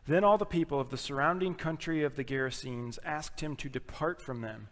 Then 0.07 0.25
all 0.25 0.39
the 0.39 0.47
people 0.47 0.81
of 0.81 0.91
the 0.91 0.97
surrounding 0.97 1.55
country 1.55 2.03
of 2.03 2.17
the 2.17 2.25
Gerasenes 2.25 2.99
asked 3.05 3.41
him 3.41 3.57
to 3.57 3.69
depart 3.69 4.23
from 4.23 4.41
them, 4.41 4.69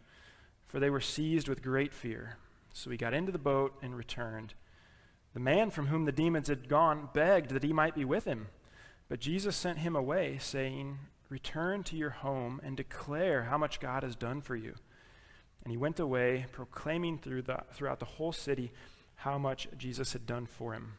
for 0.66 0.80
they 0.80 0.90
were 0.90 1.00
seized 1.00 1.48
with 1.48 1.62
great 1.62 1.92
fear. 1.92 2.38
So 2.72 2.90
he 2.90 2.96
got 2.96 3.14
into 3.14 3.32
the 3.32 3.38
boat 3.38 3.74
and 3.82 3.96
returned. 3.96 4.54
The 5.34 5.40
man 5.40 5.70
from 5.70 5.88
whom 5.88 6.06
the 6.06 6.12
demons 6.12 6.48
had 6.48 6.68
gone 6.68 7.10
begged 7.12 7.50
that 7.50 7.62
he 7.62 7.72
might 7.72 7.94
be 7.94 8.04
with 8.04 8.24
him. 8.24 8.48
But 9.08 9.20
Jesus 9.20 9.54
sent 9.54 9.78
him 9.78 9.94
away, 9.94 10.38
saying, 10.40 10.98
Return 11.28 11.82
to 11.84 11.96
your 11.96 12.10
home 12.10 12.60
and 12.62 12.76
declare 12.76 13.44
how 13.44 13.58
much 13.58 13.80
God 13.80 14.02
has 14.02 14.14
done 14.14 14.40
for 14.40 14.56
you. 14.56 14.74
And 15.64 15.72
he 15.72 15.76
went 15.76 15.98
away, 15.98 16.46
proclaiming 16.52 17.18
through 17.18 17.42
the, 17.42 17.58
throughout 17.72 17.98
the 17.98 18.06
whole 18.06 18.32
city 18.32 18.72
how 19.16 19.38
much 19.38 19.66
Jesus 19.76 20.12
had 20.12 20.26
done 20.26 20.46
for 20.46 20.72
him. 20.72 20.92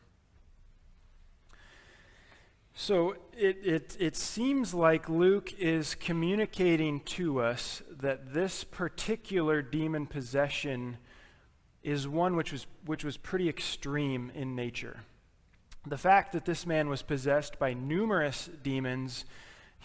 So 2.79 3.15
it, 3.35 3.57
it, 3.63 3.97
it 3.99 4.15
seems 4.15 4.73
like 4.73 5.09
Luke 5.09 5.51
is 5.57 5.95
communicating 5.95 6.99
to 7.01 7.39
us 7.39 7.81
that 7.89 8.33
this 8.33 8.63
particular 8.63 9.63
demon 9.63 10.05
possession 10.05 10.97
is 11.81 12.07
one 12.07 12.35
which 12.35 12.51
was, 12.51 12.67
which 12.85 13.03
was 13.03 13.17
pretty 13.17 13.49
extreme 13.49 14.31
in 14.35 14.55
nature. 14.55 14.99
The 15.87 15.97
fact 15.97 16.33
that 16.33 16.45
this 16.45 16.65
man 16.65 16.89
was 16.89 17.01
possessed 17.01 17.57
by 17.57 17.73
numerous 17.73 18.49
demons, 18.61 19.25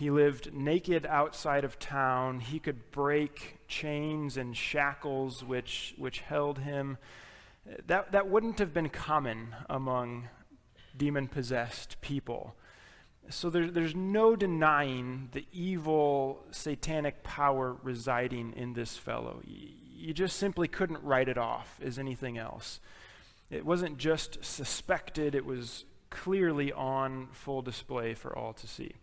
he 0.02 0.10
lived 0.10 0.52
naked 0.52 1.06
outside 1.06 1.62
of 1.62 1.78
town, 1.78 2.40
he 2.40 2.58
could 2.58 2.90
break 2.90 3.58
chains 3.68 4.36
and 4.36 4.56
shackles 4.56 5.44
which, 5.44 5.94
which 5.96 6.22
held 6.22 6.58
him. 6.58 6.98
That, 7.86 8.10
that 8.10 8.28
wouldn't 8.28 8.58
have 8.58 8.74
been 8.74 8.88
common 8.88 9.54
among 9.70 10.28
demon 10.96 11.28
possessed 11.28 12.00
people. 12.00 12.56
So 13.30 13.48
there, 13.48 13.70
there's 13.70 13.94
no 13.94 14.34
denying 14.34 15.28
the 15.30 15.46
evil 15.52 16.46
satanic 16.50 17.22
power 17.22 17.76
residing 17.84 18.54
in 18.56 18.72
this 18.72 18.96
fellow. 18.96 19.40
You 19.46 20.12
just 20.12 20.36
simply 20.36 20.66
couldn't 20.66 21.04
write 21.04 21.28
it 21.28 21.38
off 21.38 21.78
as 21.80 21.96
anything 21.96 22.38
else. 22.38 22.80
It 23.50 23.64
wasn't 23.64 23.98
just 23.98 24.44
suspected, 24.44 25.36
it 25.36 25.46
was 25.46 25.84
clearly 26.10 26.72
on 26.72 27.28
full 27.30 27.62
display 27.62 28.14
for 28.14 28.36
all 28.36 28.52
to 28.54 28.66
see. 28.66 28.94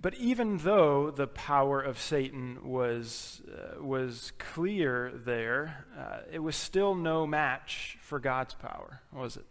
But 0.00 0.14
even 0.14 0.58
though 0.58 1.10
the 1.10 1.26
power 1.26 1.80
of 1.80 1.98
Satan 1.98 2.58
was, 2.62 3.42
uh, 3.52 3.82
was 3.82 4.32
clear 4.38 5.12
there, 5.12 5.86
uh, 5.98 6.18
it 6.30 6.38
was 6.38 6.54
still 6.54 6.94
no 6.94 7.26
match 7.26 7.98
for 8.00 8.20
God's 8.20 8.54
power, 8.54 9.00
was 9.12 9.36
it? 9.36 9.46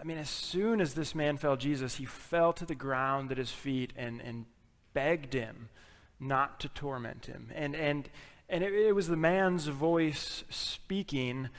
I 0.00 0.04
mean, 0.04 0.16
as 0.16 0.30
soon 0.30 0.80
as 0.80 0.94
this 0.94 1.14
man 1.14 1.36
fell 1.36 1.56
Jesus, 1.56 1.96
he 1.96 2.06
fell 2.06 2.52
to 2.54 2.64
the 2.64 2.74
ground 2.74 3.30
at 3.32 3.38
his 3.38 3.50
feet 3.50 3.92
and, 3.96 4.20
and 4.22 4.46
begged 4.94 5.34
him 5.34 5.68
not 6.18 6.60
to 6.60 6.68
torment 6.68 7.26
him. 7.26 7.50
And, 7.54 7.74
and, 7.74 8.08
and 8.48 8.64
it, 8.64 8.72
it 8.72 8.94
was 8.94 9.08
the 9.08 9.16
man's 9.16 9.66
voice 9.66 10.44
speaking, 10.48 11.50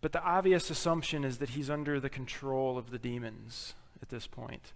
but 0.00 0.12
the 0.12 0.22
obvious 0.22 0.70
assumption 0.70 1.24
is 1.24 1.38
that 1.38 1.50
he's 1.50 1.70
under 1.70 2.00
the 2.00 2.10
control 2.10 2.76
of 2.76 2.90
the 2.90 2.98
demons 2.98 3.74
at 4.02 4.08
this 4.08 4.26
point. 4.26 4.72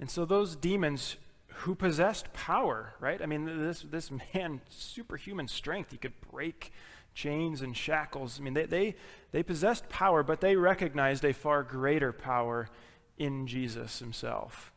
And 0.00 0.10
so 0.10 0.24
those 0.24 0.56
demons 0.56 1.16
who 1.48 1.74
possessed 1.74 2.32
power, 2.32 2.94
right? 3.00 3.20
I 3.22 3.26
mean, 3.26 3.44
this, 3.60 3.82
this 3.82 4.10
man, 4.34 4.60
superhuman 4.68 5.48
strength, 5.48 5.90
he 5.90 5.96
could 5.96 6.18
break 6.30 6.72
chains 7.14 7.62
and 7.62 7.76
shackles. 7.76 8.40
I 8.40 8.42
mean, 8.42 8.54
they, 8.54 8.66
they, 8.66 8.94
they 9.32 9.42
possessed 9.42 9.88
power, 9.88 10.22
but 10.22 10.40
they 10.40 10.56
recognized 10.56 11.24
a 11.24 11.32
far 11.32 11.62
greater 11.62 12.12
power 12.12 12.68
in 13.18 13.46
Jesus 13.46 13.98
himself. 13.98 14.72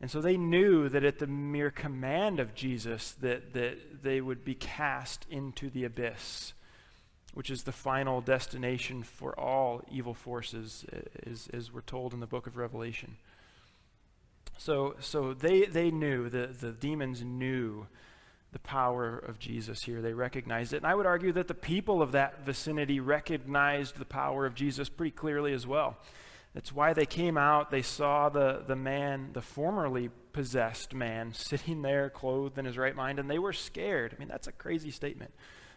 And 0.00 0.10
so 0.10 0.20
they 0.20 0.36
knew 0.36 0.88
that 0.88 1.04
at 1.04 1.18
the 1.18 1.26
mere 1.26 1.70
command 1.70 2.38
of 2.38 2.54
Jesus 2.54 3.12
that, 3.20 3.54
that 3.54 4.02
they 4.02 4.20
would 4.20 4.44
be 4.44 4.54
cast 4.54 5.26
into 5.30 5.70
the 5.70 5.84
abyss, 5.84 6.52
which 7.32 7.50
is 7.50 7.62
the 7.62 7.72
final 7.72 8.20
destination 8.20 9.02
for 9.02 9.38
all 9.38 9.82
evil 9.90 10.14
forces, 10.14 10.84
as, 11.26 11.48
as 11.52 11.72
we're 11.72 11.80
told 11.80 12.12
in 12.12 12.20
the 12.20 12.26
book 12.26 12.46
of 12.46 12.56
Revelation. 12.56 13.16
So, 14.58 14.96
so 15.00 15.34
they, 15.34 15.66
they 15.66 15.90
knew, 15.90 16.28
the, 16.28 16.46
the 16.46 16.72
demons 16.72 17.22
knew 17.22 17.86
the 18.52 18.58
power 18.60 19.18
of 19.18 19.38
Jesus 19.38 19.82
here. 19.82 20.00
They 20.00 20.14
recognized 20.14 20.72
it. 20.72 20.78
And 20.78 20.86
I 20.86 20.94
would 20.94 21.06
argue 21.06 21.32
that 21.32 21.48
the 21.48 21.54
people 21.54 22.00
of 22.00 22.12
that 22.12 22.44
vicinity 22.44 23.00
recognized 23.00 23.96
the 23.96 24.04
power 24.04 24.46
of 24.46 24.54
Jesus 24.54 24.88
pretty 24.88 25.10
clearly 25.10 25.52
as 25.52 25.66
well. 25.66 25.98
That's 26.54 26.72
why 26.72 26.92
they 26.92 27.04
came 27.04 27.36
out. 27.36 27.72
They 27.72 27.82
saw 27.82 28.28
the, 28.28 28.62
the 28.64 28.76
man, 28.76 29.30
the 29.32 29.42
formerly 29.42 30.10
possessed 30.32 30.94
man, 30.94 31.32
sitting 31.34 31.82
there 31.82 32.08
clothed 32.08 32.56
in 32.56 32.64
his 32.64 32.78
right 32.78 32.94
mind, 32.94 33.18
and 33.18 33.28
they 33.28 33.40
were 33.40 33.52
scared. 33.52 34.14
I 34.14 34.18
mean, 34.20 34.28
that's 34.28 34.46
a 34.46 34.52
crazy 34.52 34.92
statement. 34.92 35.34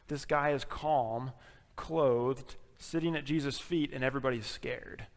This 0.08 0.24
guy 0.24 0.52
is 0.52 0.64
calm, 0.64 1.32
clothed, 1.76 2.56
sitting 2.78 3.16
at 3.16 3.26
Jesus' 3.26 3.60
feet, 3.60 3.92
and 3.92 4.04
everybody's 4.04 4.46
scared. 4.46 5.08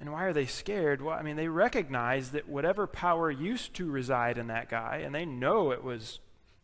And 0.00 0.10
why 0.10 0.24
are 0.24 0.32
they 0.32 0.46
scared? 0.46 1.02
Well, 1.02 1.16
I 1.16 1.22
mean, 1.22 1.36
they 1.36 1.48
recognize 1.48 2.30
that 2.30 2.48
whatever 2.48 2.86
power 2.86 3.30
used 3.30 3.74
to 3.74 3.90
reside 3.90 4.38
in 4.38 4.46
that 4.46 4.70
guy, 4.70 5.02
and 5.04 5.14
they 5.14 5.26
know 5.26 5.72
it 5.72 5.84
was 5.84 6.20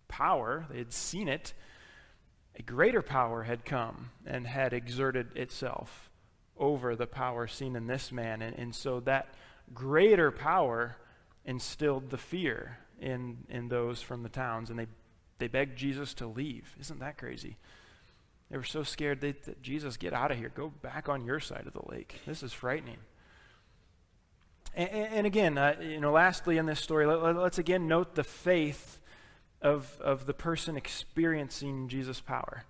power, 0.09 0.66
they 0.71 0.78
had 0.78 0.93
seen 0.93 1.28
it, 1.28 1.52
a 2.59 2.62
greater 2.62 3.02
power 3.02 3.43
had 3.43 3.66
come 3.66 4.11
and 4.25 4.47
had 4.47 4.73
exerted 4.73 5.37
itself 5.37 6.09
over 6.57 6.97
the 6.97 7.07
power 7.07 7.47
seen 7.47 7.76
in 7.76 7.87
this 7.87 8.11
man. 8.11 8.40
And, 8.40 8.57
and 8.57 8.75
so 8.75 9.00
that 9.00 9.35
greater 9.75 10.31
power 10.31 10.97
instilled 11.45 12.09
the 12.09 12.16
fear 12.16 12.78
in, 12.99 13.38
in 13.50 13.69
those 13.69 14.00
from 14.00 14.23
the 14.23 14.31
towns, 14.31 14.71
and 14.71 14.78
they, 14.78 14.87
they 15.38 15.49
begged 15.49 15.76
Jesus 15.76 16.14
to 16.14 16.26
leave. 16.26 16.75
Isn't 16.81 17.00
that 17.00 17.19
crazy? 17.19 17.59
They 18.50 18.57
were 18.57 18.64
so 18.64 18.83
scared 18.83 19.21
they, 19.21 19.33
that 19.33 19.61
Jesus, 19.61 19.99
get 19.99 20.14
out 20.14 20.31
of 20.31 20.38
here. 20.38 20.50
Go 20.55 20.71
back 20.81 21.11
on 21.11 21.26
your 21.26 21.40
side 21.40 21.66
of 21.66 21.75
the 21.75 21.93
lake. 21.93 22.21
This 22.26 22.43
is 22.43 22.55
frightening. 22.55 22.99
And, 24.76 24.90
and 24.90 25.26
again, 25.26 25.56
uh, 25.56 25.76
you 25.80 26.00
know, 26.00 26.12
lastly 26.12 26.59
in 26.59 26.66
this 26.66 26.80
story, 26.80 27.06
let, 27.06 27.37
us 27.37 27.59
again 27.59 27.88
note 27.88 28.14
the 28.14 28.25
faith 28.25 29.00
of, 29.62 29.99
of 30.00 30.26
the 30.26 30.35
person 30.35 30.76
experiencing 30.76 31.88
Jesus' 31.88 32.21
power. 32.21 32.64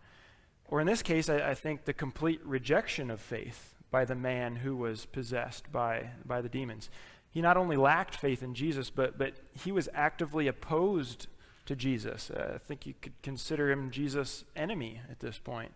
Or 0.69 0.81
in 0.81 0.87
this 0.87 1.03
case, 1.03 1.29
I, 1.29 1.51
I, 1.51 1.55
think 1.55 1.85
the 1.85 1.93
complete 1.93 2.41
rejection 2.45 3.11
of 3.11 3.21
faith 3.21 3.75
by 3.91 4.05
the 4.05 4.15
man 4.15 4.57
who 4.57 4.77
was 4.77 5.07
possessed 5.07 5.71
by, 5.71 6.11
by 6.25 6.41
the 6.41 6.49
demons. 6.49 6.91
He 7.31 7.41
not 7.41 7.57
only 7.57 7.77
lacked 7.77 8.17
faith 8.17 8.43
in 8.43 8.55
Jesus, 8.55 8.89
but, 8.89 9.19
but 9.19 9.35
he 9.53 9.71
was 9.71 9.89
actively 9.93 10.47
opposed 10.47 11.27
to 11.67 11.77
Jesus. 11.77 12.31
Uh, 12.31 12.53
I 12.55 12.59
think 12.59 12.87
you 12.87 12.95
could 13.01 13.21
consider 13.23 13.71
him 13.71 13.91
Jesus' 13.91 14.45
enemy 14.55 15.01
at 15.11 15.21
this 15.21 15.39
point. 15.39 15.73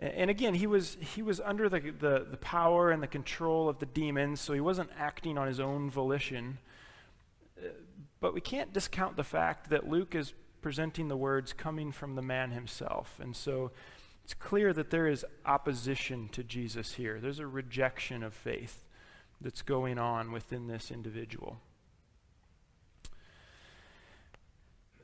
And, 0.00 0.28
again, 0.28 0.54
he 0.54 0.66
was, 0.66 0.96
he 1.14 1.22
was 1.22 1.40
under 1.40 1.68
the, 1.68 1.80
the, 1.80 2.26
the 2.30 2.36
power 2.36 2.90
and 2.90 3.02
the 3.02 3.06
control 3.06 3.68
of 3.68 3.78
the 3.78 3.86
demons, 3.86 4.40
so 4.40 4.52
he 4.52 4.60
wasn't 4.60 4.90
acting 4.98 5.38
on 5.38 5.46
his 5.46 5.60
own 5.60 5.88
volition. 5.88 6.58
Uh, 7.56 7.68
but 8.20 8.34
we 8.34 8.40
can't 8.40 8.72
discount 8.72 9.16
the 9.16 9.24
fact 9.24 9.70
that 9.70 9.88
Luke 9.88 10.14
is 10.14 10.34
presenting 10.60 11.08
the 11.08 11.16
words 11.16 11.52
coming 11.52 11.92
from 11.92 12.16
the 12.16 12.22
man 12.22 12.50
himself. 12.50 13.18
And 13.20 13.36
so 13.36 13.70
it's 14.24 14.34
clear 14.34 14.72
that 14.72 14.90
there 14.90 15.06
is 15.06 15.24
opposition 15.44 16.28
to 16.32 16.42
Jesus 16.42 16.94
here. 16.94 17.20
There's 17.20 17.38
a 17.38 17.46
rejection 17.46 18.22
of 18.22 18.32
faith 18.34 18.84
that's 19.40 19.62
going 19.62 19.98
on 19.98 20.32
within 20.32 20.66
this 20.66 20.90
individual. 20.90 21.60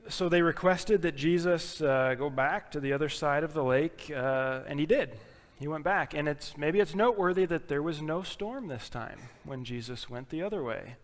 So 0.09 0.28
they 0.28 0.42
requested 0.42 1.02
that 1.02 1.16
Jesus 1.16 1.80
uh, 1.80 2.14
go 2.19 2.30
back 2.30 2.71
to 2.73 2.80
the 2.80 2.92
other 2.92 3.09
side 3.09 3.45
of 3.45 3.52
the 3.52 3.62
lake, 3.62 4.11
uh, 4.14 4.61
and 4.66 4.80
he 4.80 4.87
did. 4.87 5.16
He 5.59 5.69
went 5.69 5.85
back, 5.85 6.14
and 6.14 6.28
it's 6.28 6.57
maybe 6.57 6.80
it's 6.80 6.95
noteworthy 6.95 7.45
that 7.47 7.69
there 7.69 7.83
was 7.83 8.00
no 8.00 8.23
storm 8.23 8.69
this 8.69 8.88
time 8.88 9.19
when 9.45 9.64
Jesus 9.64 10.09
went 10.09 10.30
the 10.30 10.42
other 10.42 10.62
way, 10.62 10.97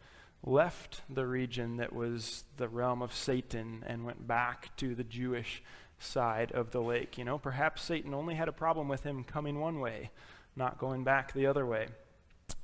left 0.42 1.02
the 1.10 1.26
region 1.26 1.76
that 1.76 1.92
was 1.92 2.44
the 2.56 2.68
realm 2.68 3.02
of 3.02 3.12
Satan, 3.12 3.84
and 3.86 4.06
went 4.06 4.26
back 4.26 4.74
to 4.78 4.94
the 4.94 5.04
Jewish 5.04 5.62
side 5.98 6.52
of 6.52 6.70
the 6.70 6.80
lake. 6.80 7.18
You 7.18 7.24
know, 7.24 7.38
perhaps 7.38 7.82
Satan 7.82 8.14
only 8.14 8.34
had 8.34 8.48
a 8.48 8.52
problem 8.52 8.88
with 8.88 9.02
him 9.02 9.24
coming 9.24 9.60
one 9.60 9.80
way, 9.80 10.10
not 10.56 10.78
going 10.78 11.04
back 11.04 11.32
the 11.32 11.46
other 11.46 11.66
way. 11.66 11.88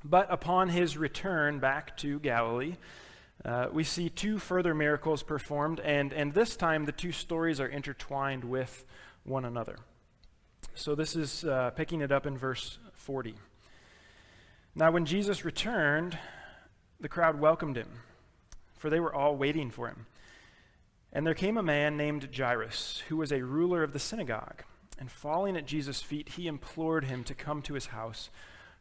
But 0.03 0.31
upon 0.31 0.69
his 0.69 0.97
return 0.97 1.59
back 1.59 1.95
to 1.97 2.19
Galilee, 2.19 2.75
uh, 3.45 3.67
we 3.71 3.83
see 3.83 4.09
two 4.09 4.39
further 4.39 4.73
miracles 4.73 5.23
performed, 5.23 5.79
and, 5.81 6.13
and 6.13 6.33
this 6.33 6.55
time 6.55 6.85
the 6.85 6.91
two 6.91 7.11
stories 7.11 7.59
are 7.59 7.67
intertwined 7.67 8.43
with 8.43 8.85
one 9.23 9.43
another. 9.43 9.77
So 10.75 10.95
this 10.95 11.15
is 11.15 11.43
uh, 11.43 11.71
picking 11.71 12.01
it 12.01 12.11
up 12.11 12.25
in 12.25 12.37
verse 12.37 12.79
40. 12.93 13.35
Now, 14.75 14.91
when 14.91 15.05
Jesus 15.05 15.45
returned, 15.45 16.17
the 16.99 17.09
crowd 17.09 17.39
welcomed 17.39 17.75
him, 17.75 17.89
for 18.77 18.89
they 18.89 18.99
were 18.99 19.13
all 19.13 19.35
waiting 19.35 19.69
for 19.69 19.87
him. 19.87 20.05
And 21.11 21.27
there 21.27 21.35
came 21.35 21.57
a 21.57 21.63
man 21.63 21.95
named 21.95 22.29
Jairus, 22.35 23.03
who 23.07 23.17
was 23.17 23.31
a 23.31 23.43
ruler 23.43 23.83
of 23.83 23.93
the 23.93 23.99
synagogue. 23.99 24.63
And 24.97 25.11
falling 25.11 25.57
at 25.57 25.67
Jesus' 25.67 26.01
feet, 26.01 26.29
he 26.29 26.47
implored 26.47 27.05
him 27.05 27.23
to 27.25 27.35
come 27.35 27.61
to 27.63 27.73
his 27.73 27.87
house, 27.87 28.29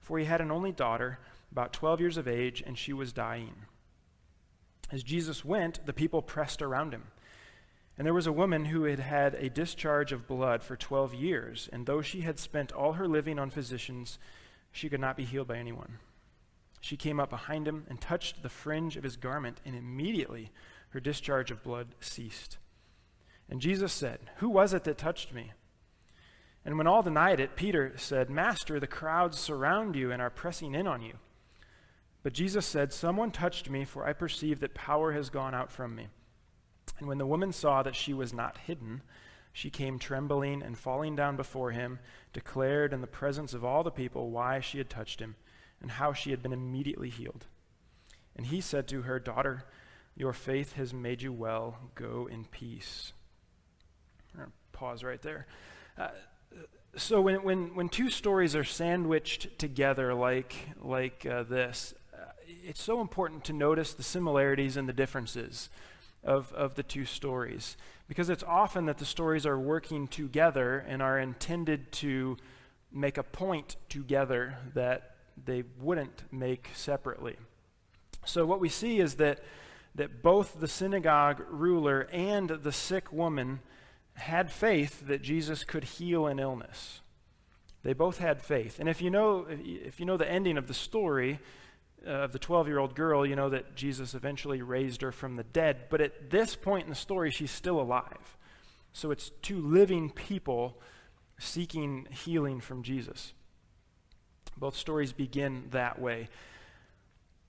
for 0.01 0.19
he 0.19 0.25
had 0.25 0.41
an 0.41 0.51
only 0.51 0.73
daughter, 0.73 1.19
about 1.51 1.73
12 1.73 2.01
years 2.01 2.17
of 2.17 2.27
age, 2.27 2.63
and 2.65 2.79
she 2.79 2.93
was 2.93 3.13
dying. 3.13 3.67
As 4.93 5.03
Jesus 5.03 5.45
went, 5.45 5.85
the 5.87 5.95
people 5.95 6.21
pressed 6.21 6.61
around 6.61 6.93
him. 6.93 7.05
And 7.97 8.07
there 8.07 8.15
was 8.15 8.27
a 8.27 8.33
woman 8.33 8.67
who 8.67 8.85
had 8.85 9.01
had 9.01 9.35
a 9.35 9.51
discharge 9.51 10.13
of 10.13 10.29
blood 10.29 10.63
for 10.63 10.77
12 10.77 11.15
years, 11.15 11.69
and 11.73 11.87
though 11.87 12.03
she 12.03 12.21
had 12.21 12.39
spent 12.39 12.73
all 12.73 12.93
her 12.95 13.09
living 13.09 13.39
on 13.39 13.51
physicians, 13.51 14.19
she 14.71 14.89
could 14.89 15.01
not 15.01 15.17
be 15.17 15.25
healed 15.25 15.49
by 15.49 15.57
anyone. 15.57 15.99
She 16.81 16.97
came 16.97 17.19
up 17.19 17.31
behind 17.31 17.67
him 17.67 17.87
and 17.89 18.01
touched 18.01 18.43
the 18.43 18.49
fringe 18.49 18.97
of 18.97 19.05
his 19.05 19.17
garment, 19.17 19.61
and 19.65 19.75
immediately 19.75 20.51
her 20.91 21.01
discharge 21.01 21.51
of 21.51 21.63
blood 21.63 21.95
ceased. 22.01 22.59
And 23.49 23.61
Jesus 23.61 23.93
said, 23.93 24.21
Who 24.37 24.49
was 24.49 24.75
it 24.75 24.85
that 24.85 24.99
touched 24.99 25.33
me? 25.33 25.53
And 26.65 26.77
when 26.77 26.87
all 26.87 27.03
denied 27.03 27.41
it, 27.41 27.57
Peter 27.57 27.93
said, 27.97 28.31
Master, 28.31 28.79
the 28.79 28.87
crowds 28.87 29.39
surround 29.39 29.97
you 29.97 30.13
and 30.13 30.21
are 30.21 30.31
pressing 30.31 30.75
in 30.75 30.87
on 30.87 31.03
you. 31.03 31.15
But 32.23 32.33
Jesus 32.33 32.67
said, 32.67 32.93
Someone 32.93 33.31
touched 33.31 33.69
me, 33.69 33.85
for 33.85 34.07
I 34.07 34.13
perceive 34.13 34.61
that 34.61 34.75
power 34.75 35.13
has 35.13 35.31
gone 35.31 35.55
out 35.55 35.73
from 35.73 35.95
me. 35.95 36.09
And 36.99 37.09
when 37.09 37.19
the 37.19 37.27
woman 37.27 37.53
saw 37.53 37.83
that 37.83 37.97
she 37.97 38.15
was 38.15 38.33
not 38.33 38.59
hidden, 38.59 39.03
she 39.53 39.71
came 39.71 39.99
trembling 39.99 40.63
and 40.63 40.79
falling 40.79 41.17
down 41.17 41.37
before 41.37 41.73
him, 41.73 41.99
declared 42.33 42.93
in 42.93 43.01
the 43.01 43.07
presence 43.07 43.55
of 43.55 43.65
all 43.65 43.83
the 43.83 43.91
people 43.91 44.31
why 44.31 44.61
she 44.61 44.79
had 44.79 44.89
touched 44.89 45.21
him 45.21 45.37
and 45.81 45.91
how 45.91 46.13
she 46.13 46.31
had 46.31 46.43
been 46.43 46.53
immediately 46.53 47.11
healed. 47.11 47.47
And 48.37 48.47
he 48.47 48.61
said 48.61 48.89
to 48.89 49.03
her, 49.03 49.19
Daughter, 49.19 49.65
your 50.17 50.33
faith 50.33 50.75
has 50.75 50.95
made 50.95 51.23
you 51.23 51.33
well. 51.33 51.77
Go 51.95 52.29
in 52.31 52.45
peace. 52.45 53.13
Pause 54.73 55.05
right 55.05 55.23
there. 55.23 55.47
Uh, 55.99 56.09
so 56.97 57.21
when, 57.21 57.43
when, 57.43 57.75
when 57.75 57.89
two 57.89 58.11
stories 58.11 58.57
are 58.57 58.65
sandwiched 58.65 59.59
together 59.59 60.15
like, 60.15 60.55
like 60.81 61.27
uh, 61.27 61.43
this, 61.43 61.95
it's 62.47 62.83
so 62.83 63.01
important 63.01 63.45
to 63.45 63.53
notice 63.53 63.95
the 63.95 64.03
similarities 64.03 64.77
and 64.77 64.89
the 64.89 64.93
differences 64.93 65.69
of, 66.25 66.53
of 66.53 66.75
the 66.75 66.83
two 66.83 67.05
stories. 67.05 67.77
Because 68.09 68.29
it's 68.29 68.43
often 68.43 68.87
that 68.87 68.99
the 68.99 69.05
stories 69.05 69.47
are 69.47 69.59
working 69.59 70.07
together 70.07 70.85
and 70.87 71.03
are 71.03 71.19
intended 71.19 71.93
to 71.93 72.37
make 72.93 73.17
a 73.17 73.23
point 73.23 73.77
together 73.89 74.57
that 74.75 75.17
they 75.43 75.65
wouldn't 75.81 76.25
make 76.31 76.69
separately. 76.75 77.37
So 78.25 78.45
what 78.45 78.61
we 78.61 78.69
see 78.69 79.01
is 79.01 79.15
that 79.15 79.41
that 79.95 80.23
both 80.23 80.59
the 80.61 80.69
synagogue 80.69 81.43
ruler 81.51 82.09
and 82.13 82.49
the 82.49 82.73
sick 82.73 83.13
woman 83.13 83.61
had 84.15 84.51
faith 84.51 85.07
that 85.07 85.23
Jesus 85.23 85.65
could 85.65 85.85
heal 85.85 86.27
an 86.27 86.39
illness. 86.39 87.01
They 87.83 87.93
both 87.93 88.19
had 88.19 88.43
faith. 88.43 88.79
And 88.79 88.89
if 88.89 89.03
you 89.03 89.11
know, 89.11 89.47
if 89.49 89.99
you 89.99 90.07
know 90.07 90.17
the 90.17 90.31
ending 90.31 90.57
of 90.57 90.67
the 90.67 90.75
story 90.75 91.41
of 92.05 92.33
the 92.33 92.39
12 92.39 92.69
year 92.69 92.79
old 92.79 92.95
girl, 92.95 93.27
you 93.27 93.37
know 93.37 93.51
that 93.51 93.75
Jesus 93.75 94.15
eventually 94.15 94.63
raised 94.63 95.03
her 95.03 95.13
from 95.13 95.37
the 95.37 95.45
dead. 95.45 95.89
But 95.91 96.01
at 96.01 96.31
this 96.31 96.57
point 96.57 96.85
in 96.85 96.91
the 96.91 96.97
story, 96.97 97.31
she's 97.31 97.51
still 97.51 97.81
alive. 97.81 98.37
So 98.93 99.11
it's 99.11 99.31
two 99.41 99.61
living 99.61 100.11
people 100.11 100.81
seeking 101.39 102.07
healing 102.11 102.61
from 102.61 102.83
Jesus. 102.83 103.33
Both 104.57 104.77
stories 104.77 105.13
begin 105.13 105.69
that 105.71 106.01
way. 106.01 106.29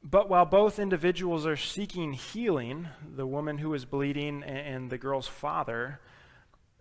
But 0.04 0.30
while 0.30 0.46
both 0.46 0.80
individuals 0.80 1.46
are 1.46 1.56
seeking 1.56 2.14
healing, 2.14 2.88
the 3.16 3.28
woman 3.28 3.58
who 3.58 3.74
is 3.74 3.86
bleeding 3.86 4.44
and 4.44 4.90
the 4.90 4.98
girl's 4.98 5.28
father, 5.28 6.02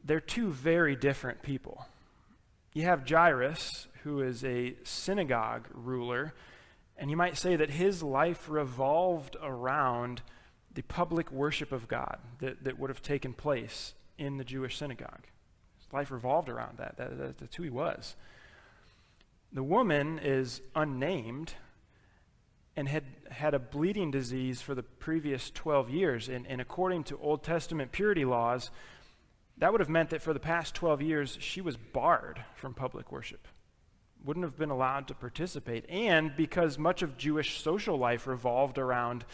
they're 0.05 0.21
two 0.21 0.51
very 0.51 0.97
different 0.97 1.43
people. 1.43 1.87
You 2.73 2.83
have 2.85 3.09
Jairus, 3.09 3.87
who 4.03 4.23
is 4.23 4.45
a 4.45 4.75
synagogue 4.83 5.69
ruler, 5.73 6.35
and 7.03 7.11
you 7.11 7.17
might 7.17 7.37
say 7.37 7.57
that 7.57 7.69
his 7.69 8.01
life 8.01 8.49
revolved 8.49 9.37
around 9.43 10.23
the 10.73 10.83
public 10.83 11.33
worship 11.33 11.73
of 11.73 11.89
God 11.89 12.19
that, 12.39 12.63
that 12.63 12.79
would 12.79 12.91
have 12.91 13.03
taken 13.03 13.33
place 13.33 13.95
in 14.19 14.37
the 14.37 14.45
Jewish 14.45 14.79
synagogue. 14.79 15.27
His 15.79 15.93
life 15.93 16.13
revolved 16.13 16.49
around 16.49 16.79
that. 16.79 16.97
that, 16.99 17.19
that 17.19 17.39
that's 17.39 17.57
who 17.57 17.65
he 17.65 17.71
was. 17.71 18.15
The 19.53 19.65
woman 19.65 20.21
is 20.23 20.63
unnamed, 20.77 21.55
and 22.77 22.89
had 22.89 23.03
had 23.33 23.53
a 23.53 23.59
bleeding 23.59 24.13
disease 24.13 24.63
for 24.63 24.77
the 24.77 24.85
previous 24.85 25.51
12 25.51 25.91
years. 25.91 26.29
And, 26.29 26.47
and 26.47 26.61
according 26.61 27.03
to 27.05 27.19
Old 27.19 27.43
Testament 27.43 27.91
purity 27.91 28.25
laws, 28.25 28.71
that 29.59 29.73
would 29.73 29.81
have 29.81 29.91
meant 29.91 30.11
that 30.11 30.23
for 30.23 30.33
the 30.33 30.39
past 30.39 30.77
12 30.77 31.03
years, 31.03 31.37
she 31.41 31.61
was 31.61 31.77
barred 31.77 32.45
from 32.55 32.75
public 32.75 33.11
worship, 33.11 33.49
wouldn't 34.25 34.45
have 34.45 34.57
been 34.57 34.71
allowed 34.71 35.09
to 35.09 35.15
participate. 35.15 35.85
And 35.89 36.35
because 36.37 36.79
much 36.79 37.03
of 37.03 37.17
Jewish 37.17 37.61
social 37.61 37.97
life 37.97 38.27
revolved 38.27 38.79
around 38.79 39.25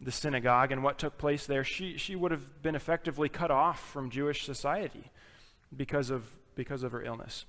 the 0.00 0.12
synagogue 0.12 0.70
and 0.70 0.82
what 0.82 0.98
took 0.98 1.18
place 1.18 1.46
there, 1.46 1.64
she, 1.64 1.96
she 1.96 2.14
would 2.14 2.30
have 2.30 2.62
been 2.62 2.74
effectively 2.74 3.28
cut 3.28 3.50
off 3.50 3.80
from 3.90 4.10
Jewish 4.10 4.44
society 4.44 5.10
because 5.76 6.10
of, 6.10 6.24
because 6.54 6.82
of 6.82 6.92
her 6.92 7.02
illness. 7.02 7.46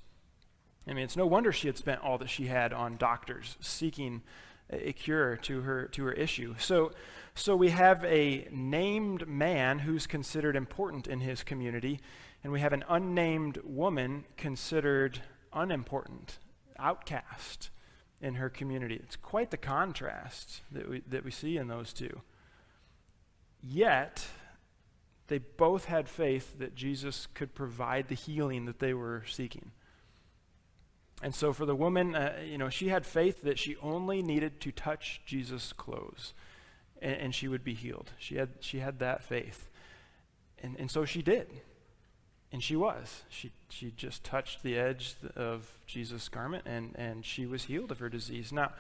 I 0.88 0.94
mean, 0.94 1.04
it's 1.04 1.18
no 1.18 1.28
wonder 1.28 1.52
she 1.52 1.68
had 1.68 1.78
spent 1.78 2.02
all 2.02 2.18
that 2.18 2.30
she 2.30 2.48
had 2.48 2.74
on 2.74 2.98
doctors 2.98 3.58
seeking 3.60 4.24
a 4.72 4.94
cure 4.94 5.36
to 5.36 5.62
her 5.62 5.88
to 5.88 6.04
her 6.06 6.14
issue. 6.14 6.56
So 6.60 6.92
so 7.40 7.56
we 7.56 7.70
have 7.70 8.04
a 8.04 8.48
named 8.52 9.26
man 9.26 9.80
who's 9.80 10.08
considered 10.08 10.58
important 10.58 11.08
in 11.08 11.22
his 11.22 11.42
community, 11.42 12.02
and 12.44 12.52
we 12.52 12.60
have 12.60 12.74
an 12.74 12.84
unnamed 12.90 13.60
woman 13.64 14.26
considered 14.36 15.22
unimportant, 15.54 16.40
outcast 16.80 17.70
in 18.22 18.36
her 18.36 18.50
community. 18.50 18.96
It's 18.96 19.16
quite 19.16 19.52
the 19.52 19.58
contrast 19.58 20.62
that 20.72 20.90
we 20.90 21.02
that 21.08 21.24
we 21.24 21.32
see 21.32 21.58
in 21.58 21.68
those 21.68 21.94
two. 21.94 22.22
Yet 23.62 24.28
they 25.28 25.38
both 25.38 25.86
had 25.86 26.10
faith 26.10 26.58
that 26.60 26.76
Jesus 26.76 27.28
could 27.34 27.54
provide 27.54 28.08
the 28.08 28.16
healing 28.16 28.66
that 28.66 28.80
they 28.80 28.94
were 28.94 29.24
seeking. 29.28 29.72
And 31.22 31.36
so 31.36 31.54
for 31.54 31.66
the 31.66 31.76
woman, 31.76 32.16
uh, 32.16 32.40
you 32.44 32.58
know, 32.58 32.70
she 32.70 32.88
had 32.88 33.06
faith 33.06 33.42
that 33.44 33.60
she 33.60 33.76
only 33.82 34.22
needed 34.22 34.62
to 34.62 34.72
touch 34.72 35.22
Jesus' 35.26 35.74
clothes 35.74 36.34
and, 37.02 37.16
and, 37.16 37.36
she 37.36 37.48
would 37.48 37.64
be 37.64 37.74
healed. 37.74 38.12
She 38.18 38.36
had, 38.36 38.50
she 38.62 38.80
had 38.80 39.00
that 39.00 39.24
faith. 39.24 39.70
And, 40.64 40.78
and 40.80 40.90
so 40.90 41.06
she 41.06 41.22
did. 41.22 41.48
And 42.52 42.64
she 42.64 42.76
was. 42.76 43.24
She, 43.30 43.52
she 43.70 43.92
just 43.96 44.24
touched 44.24 44.64
the 44.64 44.78
edge 44.78 45.16
of 45.36 45.72
Jesus' 45.86 46.30
garment 46.30 46.64
and, 46.66 46.96
and 46.96 47.26
she 47.26 47.46
was 47.46 47.66
healed 47.66 47.92
of 47.92 48.00
her 48.00 48.10
disease. 48.10 48.52
Now, 48.52 48.72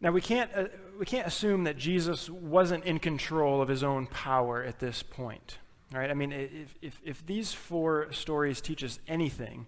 now 0.00 0.10
we 0.10 0.22
can't, 0.22 0.50
uh, 0.54 0.64
we 0.98 1.04
can't 1.04 1.26
assume 1.26 1.64
that 1.64 1.76
Jesus 1.76 2.30
wasn't 2.30 2.84
in 2.84 2.98
control 2.98 3.60
of 3.60 3.68
his 3.68 3.84
own 3.84 4.06
power 4.06 4.62
at 4.62 4.78
this 4.78 5.02
point. 5.02 5.58
Right? 5.92 6.10
I 6.10 6.14
mean, 6.14 6.32
if, 6.32 6.74
if, 6.80 7.00
if 7.04 7.26
these 7.26 7.52
four 7.52 8.12
stories 8.12 8.60
teach 8.60 8.82
us 8.84 9.00
anything, 9.08 9.66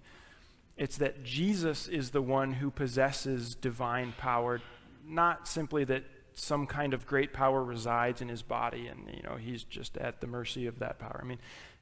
it's 0.76 0.96
that 0.98 1.24
Jesus 1.24 1.88
is 1.88 2.10
the 2.10 2.22
one 2.22 2.54
who 2.54 2.70
possesses 2.70 3.54
divine 3.54 4.14
power, 4.16 4.60
not 5.06 5.46
simply 5.46 5.84
that 5.84 6.04
some 6.34 6.66
kind 6.66 6.94
of 6.94 7.06
great 7.06 7.32
power 7.32 7.62
resides 7.62 8.22
in 8.22 8.28
his 8.28 8.42
body 8.42 8.86
and 8.86 9.06
you 9.14 9.22
know 9.22 9.36
he's 9.36 9.64
just 9.64 9.98
at 9.98 10.22
the 10.22 10.26
mercy 10.26 10.66
of 10.66 10.78
that 10.78 10.98
power. 10.98 11.20
I 11.22 11.26
mean, 11.26 11.38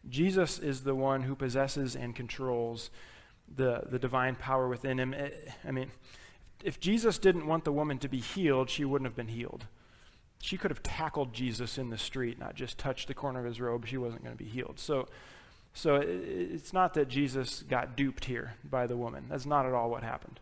Jesus 0.09 0.59
is 0.59 0.83
the 0.83 0.95
one 0.95 1.23
who 1.23 1.35
possesses 1.35 1.95
and 1.95 2.17
controls 2.17 2.91
the 3.55 3.83
the 3.89 3.99
divine 3.99 4.37
power 4.37 4.69
within 4.69 4.99
him. 4.99 5.15
Eh, 5.15 5.31
I 5.67 5.71
mean, 5.71 5.91
if 6.63 6.81
Jesus 6.81 7.19
didn't 7.19 7.47
want 7.47 7.65
the 7.65 7.73
woman 7.73 7.99
to 7.99 8.09
be 8.09 8.21
healed, 8.21 8.71
she 8.71 8.85
wouldn't 8.85 9.07
have 9.07 9.17
been 9.17 9.29
healed. 9.29 9.67
She 10.43 10.57
could 10.57 10.71
have 10.71 10.83
tackled 10.83 11.35
Jesus 11.35 11.77
in 11.77 11.91
the 11.91 11.99
street, 11.99 12.39
not 12.39 12.55
just 12.55 12.79
touched 12.79 13.09
the 13.09 13.15
corner 13.15 13.41
of 13.41 13.47
his 13.47 13.61
robe. 13.61 13.87
She 13.87 13.99
wasn't 13.99 14.25
going 14.25 14.37
to 14.37 14.43
be 14.43 14.49
healed. 14.49 14.79
So, 14.79 15.07
so 15.75 15.97
it's 15.97 16.73
not 16.73 16.95
that 16.95 17.09
Jesus 17.09 17.63
got 17.63 17.95
duped 17.95 18.25
here 18.25 18.55
by 18.65 18.87
the 18.87 18.97
woman. 18.97 19.27
That's 19.29 19.45
not 19.45 19.67
at 19.67 19.73
all 19.73 19.91
what 19.91 20.03
happened. 20.03 20.41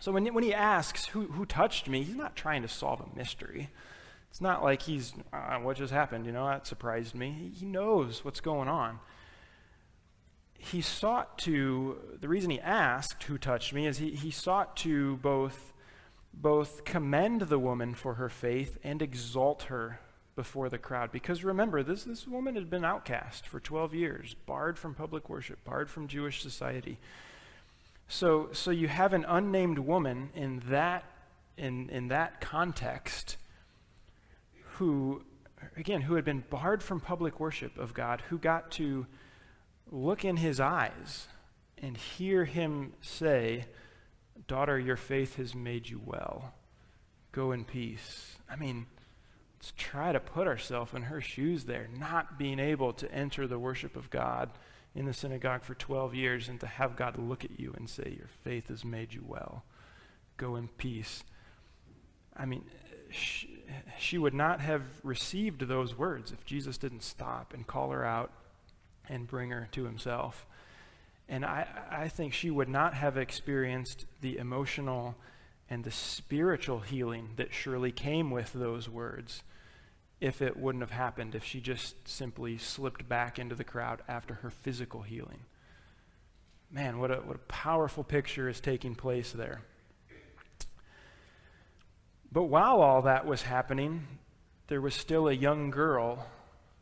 So 0.00 0.12
when, 0.12 0.32
when 0.32 0.44
he 0.44 0.54
asks, 0.54 1.06
who, 1.06 1.22
who 1.22 1.44
touched 1.44 1.88
me, 1.88 2.04
he's 2.04 2.14
not 2.14 2.36
trying 2.36 2.62
to 2.62 2.68
solve 2.68 3.00
a 3.00 3.16
mystery. 3.16 3.70
It's 4.30 4.40
not 4.40 4.62
like 4.62 4.82
he's, 4.82 5.14
uh, 5.32 5.56
what 5.56 5.76
just 5.76 5.92
happened? 5.92 6.26
You 6.26 6.32
know, 6.32 6.46
that 6.46 6.66
surprised 6.66 7.14
me. 7.14 7.52
He 7.54 7.66
knows 7.66 8.24
what's 8.24 8.40
going 8.40 8.68
on. 8.68 9.00
He 10.58 10.80
sought 10.80 11.38
to, 11.38 11.98
the 12.20 12.28
reason 12.28 12.50
he 12.50 12.60
asked 12.60 13.22
who 13.24 13.38
touched 13.38 13.72
me 13.72 13.86
is 13.86 13.98
he, 13.98 14.10
he 14.10 14.30
sought 14.30 14.76
to 14.78 15.16
both, 15.18 15.72
both 16.34 16.84
commend 16.84 17.42
the 17.42 17.58
woman 17.58 17.94
for 17.94 18.14
her 18.14 18.28
faith 18.28 18.78
and 18.82 19.00
exalt 19.00 19.64
her 19.64 20.00
before 20.38 20.68
the 20.68 20.78
crowd. 20.78 21.10
Because 21.10 21.42
remember, 21.42 21.82
this, 21.82 22.04
this 22.04 22.26
woman 22.26 22.54
had 22.54 22.70
been 22.70 22.84
outcast 22.84 23.46
for 23.46 23.58
12 23.58 23.92
years, 23.92 24.36
barred 24.46 24.78
from 24.78 24.94
public 24.94 25.28
worship, 25.28 25.64
barred 25.64 25.90
from 25.90 26.06
Jewish 26.06 26.42
society. 26.42 26.98
So, 28.06 28.50
so 28.52 28.70
you 28.70 28.86
have 28.88 29.12
an 29.12 29.24
unnamed 29.28 29.80
woman 29.80 30.30
in 30.34 30.62
that, 30.68 31.04
in, 31.56 31.90
in 31.90 32.06
that 32.08 32.40
context 32.40 33.36
who, 34.78 35.22
again, 35.76 36.02
who 36.02 36.14
had 36.14 36.24
been 36.24 36.44
barred 36.50 36.82
from 36.82 37.00
public 37.00 37.40
worship 37.40 37.76
of 37.78 37.94
God, 37.94 38.22
who 38.28 38.38
got 38.38 38.70
to 38.72 39.06
look 39.90 40.24
in 40.24 40.36
his 40.36 40.60
eyes 40.60 41.28
and 41.76 41.96
hear 41.96 42.44
him 42.44 42.92
say, 43.00 43.66
Daughter, 44.46 44.78
your 44.78 44.96
faith 44.96 45.36
has 45.36 45.54
made 45.54 45.88
you 45.88 46.00
well. 46.04 46.54
Go 47.32 47.52
in 47.52 47.64
peace. 47.64 48.36
I 48.48 48.56
mean, 48.56 48.86
let's 49.58 49.72
try 49.76 50.12
to 50.12 50.20
put 50.20 50.46
ourselves 50.46 50.94
in 50.94 51.02
her 51.02 51.20
shoes 51.20 51.64
there, 51.64 51.88
not 51.98 52.38
being 52.38 52.58
able 52.58 52.92
to 52.94 53.12
enter 53.12 53.46
the 53.46 53.58
worship 53.58 53.96
of 53.96 54.10
God 54.10 54.50
in 54.94 55.06
the 55.06 55.12
synagogue 55.12 55.64
for 55.64 55.74
12 55.74 56.14
years 56.14 56.48
and 56.48 56.58
to 56.60 56.66
have 56.66 56.96
God 56.96 57.18
look 57.18 57.44
at 57.44 57.58
you 57.58 57.74
and 57.76 57.90
say, 57.90 58.14
Your 58.16 58.28
faith 58.44 58.68
has 58.68 58.84
made 58.84 59.12
you 59.12 59.24
well. 59.26 59.64
Go 60.36 60.56
in 60.56 60.68
peace. 60.68 61.24
I 62.36 62.46
mean, 62.46 62.64
she 63.98 64.18
would 64.18 64.34
not 64.34 64.60
have 64.60 64.82
received 65.02 65.62
those 65.62 65.96
words 65.96 66.32
if 66.32 66.44
Jesus 66.44 66.78
didn't 66.78 67.02
stop 67.02 67.52
and 67.52 67.66
call 67.66 67.90
her 67.90 68.04
out 68.04 68.30
and 69.08 69.26
bring 69.26 69.50
her 69.50 69.68
to 69.72 69.84
himself. 69.84 70.46
And 71.28 71.44
I, 71.44 71.66
I 71.90 72.08
think 72.08 72.32
she 72.32 72.50
would 72.50 72.68
not 72.68 72.94
have 72.94 73.16
experienced 73.16 74.06
the 74.20 74.38
emotional 74.38 75.16
and 75.70 75.84
the 75.84 75.90
spiritual 75.90 76.80
healing 76.80 77.30
that 77.36 77.52
surely 77.52 77.92
came 77.92 78.30
with 78.30 78.52
those 78.52 78.88
words 78.88 79.42
if 80.20 80.42
it 80.42 80.56
wouldn't 80.56 80.82
have 80.82 80.90
happened, 80.90 81.34
if 81.34 81.44
she 81.44 81.60
just 81.60 82.08
simply 82.08 82.58
slipped 82.58 83.08
back 83.08 83.38
into 83.38 83.54
the 83.54 83.64
crowd 83.64 84.00
after 84.08 84.34
her 84.34 84.50
physical 84.50 85.02
healing. 85.02 85.40
Man, 86.70 86.98
what 86.98 87.10
a, 87.10 87.16
what 87.16 87.36
a 87.36 87.40
powerful 87.40 88.02
picture 88.02 88.48
is 88.48 88.60
taking 88.60 88.94
place 88.94 89.32
there. 89.32 89.62
But 92.30 92.44
while 92.44 92.80
all 92.80 93.02
that 93.02 93.26
was 93.26 93.42
happening, 93.42 94.06
there 94.68 94.80
was 94.80 94.94
still 94.94 95.28
a 95.28 95.32
young 95.32 95.70
girl 95.70 96.26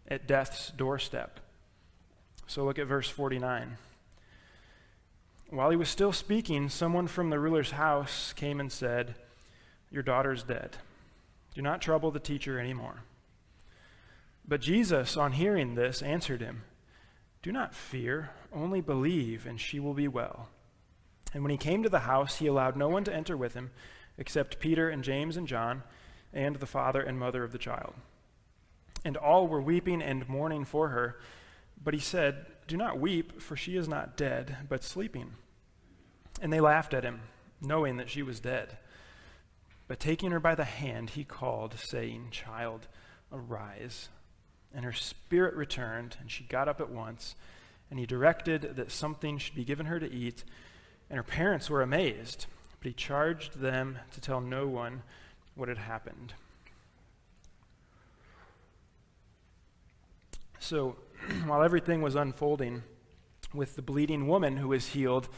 at 0.08 0.26
death's 0.26 0.70
doorstep. 0.70 1.40
So 2.46 2.64
look 2.64 2.78
at 2.78 2.86
verse 2.86 3.08
49. 3.08 3.78
While 5.50 5.70
he 5.70 5.76
was 5.76 5.88
still 5.88 6.12
speaking, 6.12 6.68
someone 6.68 7.06
from 7.06 7.30
the 7.30 7.38
ruler's 7.38 7.72
house 7.72 8.32
came 8.32 8.58
and 8.58 8.70
said, 8.70 9.14
Your 9.90 10.02
daughter's 10.02 10.42
dead. 10.42 10.76
Do 11.54 11.62
not 11.62 11.80
trouble 11.80 12.10
the 12.10 12.20
teacher 12.20 12.58
anymore. 12.58 13.02
But 14.46 14.60
Jesus, 14.60 15.16
on 15.16 15.32
hearing 15.32 15.74
this, 15.74 16.02
answered 16.02 16.40
him, 16.40 16.62
Do 17.42 17.52
not 17.52 17.74
fear, 17.74 18.30
only 18.52 18.80
believe, 18.80 19.46
and 19.46 19.60
she 19.60 19.78
will 19.78 19.94
be 19.94 20.08
well. 20.08 20.48
And 21.32 21.42
when 21.42 21.50
he 21.50 21.56
came 21.56 21.82
to 21.82 21.88
the 21.88 22.00
house, 22.00 22.36
he 22.36 22.46
allowed 22.46 22.76
no 22.76 22.88
one 22.88 23.04
to 23.04 23.14
enter 23.14 23.36
with 23.36 23.54
him 23.54 23.70
except 24.18 24.60
Peter 24.60 24.88
and 24.88 25.04
James 25.04 25.36
and 25.36 25.46
John, 25.46 25.82
and 26.32 26.56
the 26.56 26.66
father 26.66 27.00
and 27.00 27.18
mother 27.18 27.44
of 27.44 27.52
the 27.52 27.58
child. 27.58 27.94
And 29.04 29.16
all 29.16 29.46
were 29.46 29.60
weeping 29.60 30.02
and 30.02 30.28
mourning 30.28 30.64
for 30.64 30.88
her. 30.88 31.18
But 31.82 31.94
he 31.94 32.00
said, 32.00 32.46
Do 32.66 32.76
not 32.76 32.98
weep, 32.98 33.40
for 33.40 33.56
she 33.56 33.76
is 33.76 33.88
not 33.88 34.16
dead, 34.16 34.56
but 34.68 34.82
sleeping. 34.82 35.32
And 36.40 36.52
they 36.52 36.60
laughed 36.60 36.92
at 36.92 37.04
him, 37.04 37.22
knowing 37.60 37.96
that 37.96 38.10
she 38.10 38.22
was 38.22 38.40
dead. 38.40 38.78
But 39.88 40.00
taking 40.00 40.32
her 40.32 40.40
by 40.40 40.54
the 40.54 40.64
hand, 40.64 41.10
he 41.10 41.24
called, 41.24 41.74
saying, 41.78 42.28
Child, 42.32 42.88
arise. 43.32 44.08
And 44.74 44.84
her 44.84 44.92
spirit 44.92 45.54
returned, 45.54 46.16
and 46.20 46.30
she 46.30 46.44
got 46.44 46.68
up 46.68 46.80
at 46.80 46.90
once. 46.90 47.34
And 47.90 48.00
he 48.00 48.06
directed 48.06 48.76
that 48.76 48.90
something 48.90 49.38
should 49.38 49.54
be 49.54 49.64
given 49.64 49.86
her 49.86 50.00
to 50.00 50.12
eat. 50.12 50.42
And 51.08 51.16
her 51.16 51.22
parents 51.22 51.70
were 51.70 51.82
amazed. 51.82 52.46
But 52.80 52.88
he 52.88 52.92
charged 52.92 53.60
them 53.60 53.98
to 54.12 54.20
tell 54.20 54.40
no 54.40 54.66
one 54.66 55.02
what 55.54 55.68
had 55.68 55.78
happened. 55.78 56.34
So, 60.58 60.96
while 61.46 61.62
everything 61.62 62.02
was 62.02 62.14
unfolding 62.14 62.82
with 63.54 63.76
the 63.76 63.82
bleeding 63.82 64.26
woman 64.26 64.56
who 64.56 64.68
was 64.68 64.88
healed, 64.88 65.28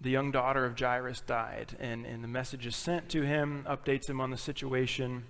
the 0.00 0.10
young 0.10 0.30
daughter 0.30 0.64
of 0.64 0.78
Jairus 0.78 1.20
died. 1.20 1.76
And, 1.80 2.04
and 2.06 2.22
the 2.22 2.28
message 2.28 2.66
is 2.66 2.76
sent 2.76 3.08
to 3.10 3.22
him, 3.22 3.64
updates 3.68 4.08
him 4.08 4.20
on 4.20 4.30
the 4.30 4.36
situation. 4.36 5.24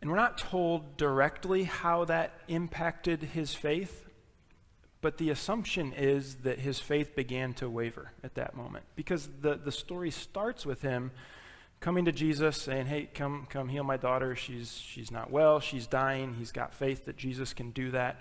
And 0.00 0.10
we're 0.10 0.16
not 0.16 0.38
told 0.38 0.96
directly 0.96 1.64
how 1.64 2.04
that 2.06 2.40
impacted 2.48 3.22
his 3.22 3.54
faith, 3.54 4.08
but 5.02 5.18
the 5.18 5.30
assumption 5.30 5.92
is 5.92 6.36
that 6.36 6.60
his 6.60 6.78
faith 6.78 7.14
began 7.14 7.52
to 7.54 7.68
waver 7.68 8.12
at 8.22 8.36
that 8.36 8.56
moment 8.56 8.84
because 8.94 9.28
the, 9.40 9.56
the 9.56 9.72
story 9.72 10.12
starts 10.12 10.64
with 10.64 10.80
him 10.80 11.10
coming 11.80 12.04
to 12.04 12.12
Jesus 12.12 12.56
saying, 12.56 12.86
Hey, 12.86 13.10
come, 13.12 13.46
come 13.50 13.68
heal 13.68 13.82
my 13.82 13.96
daughter. 13.96 14.36
She's, 14.36 14.72
she's 14.72 15.10
not 15.10 15.30
well. 15.30 15.58
She's 15.58 15.88
dying. 15.88 16.36
He's 16.38 16.52
got 16.52 16.72
faith 16.72 17.04
that 17.06 17.16
Jesus 17.16 17.52
can 17.52 17.72
do 17.72 17.90
that. 17.90 18.20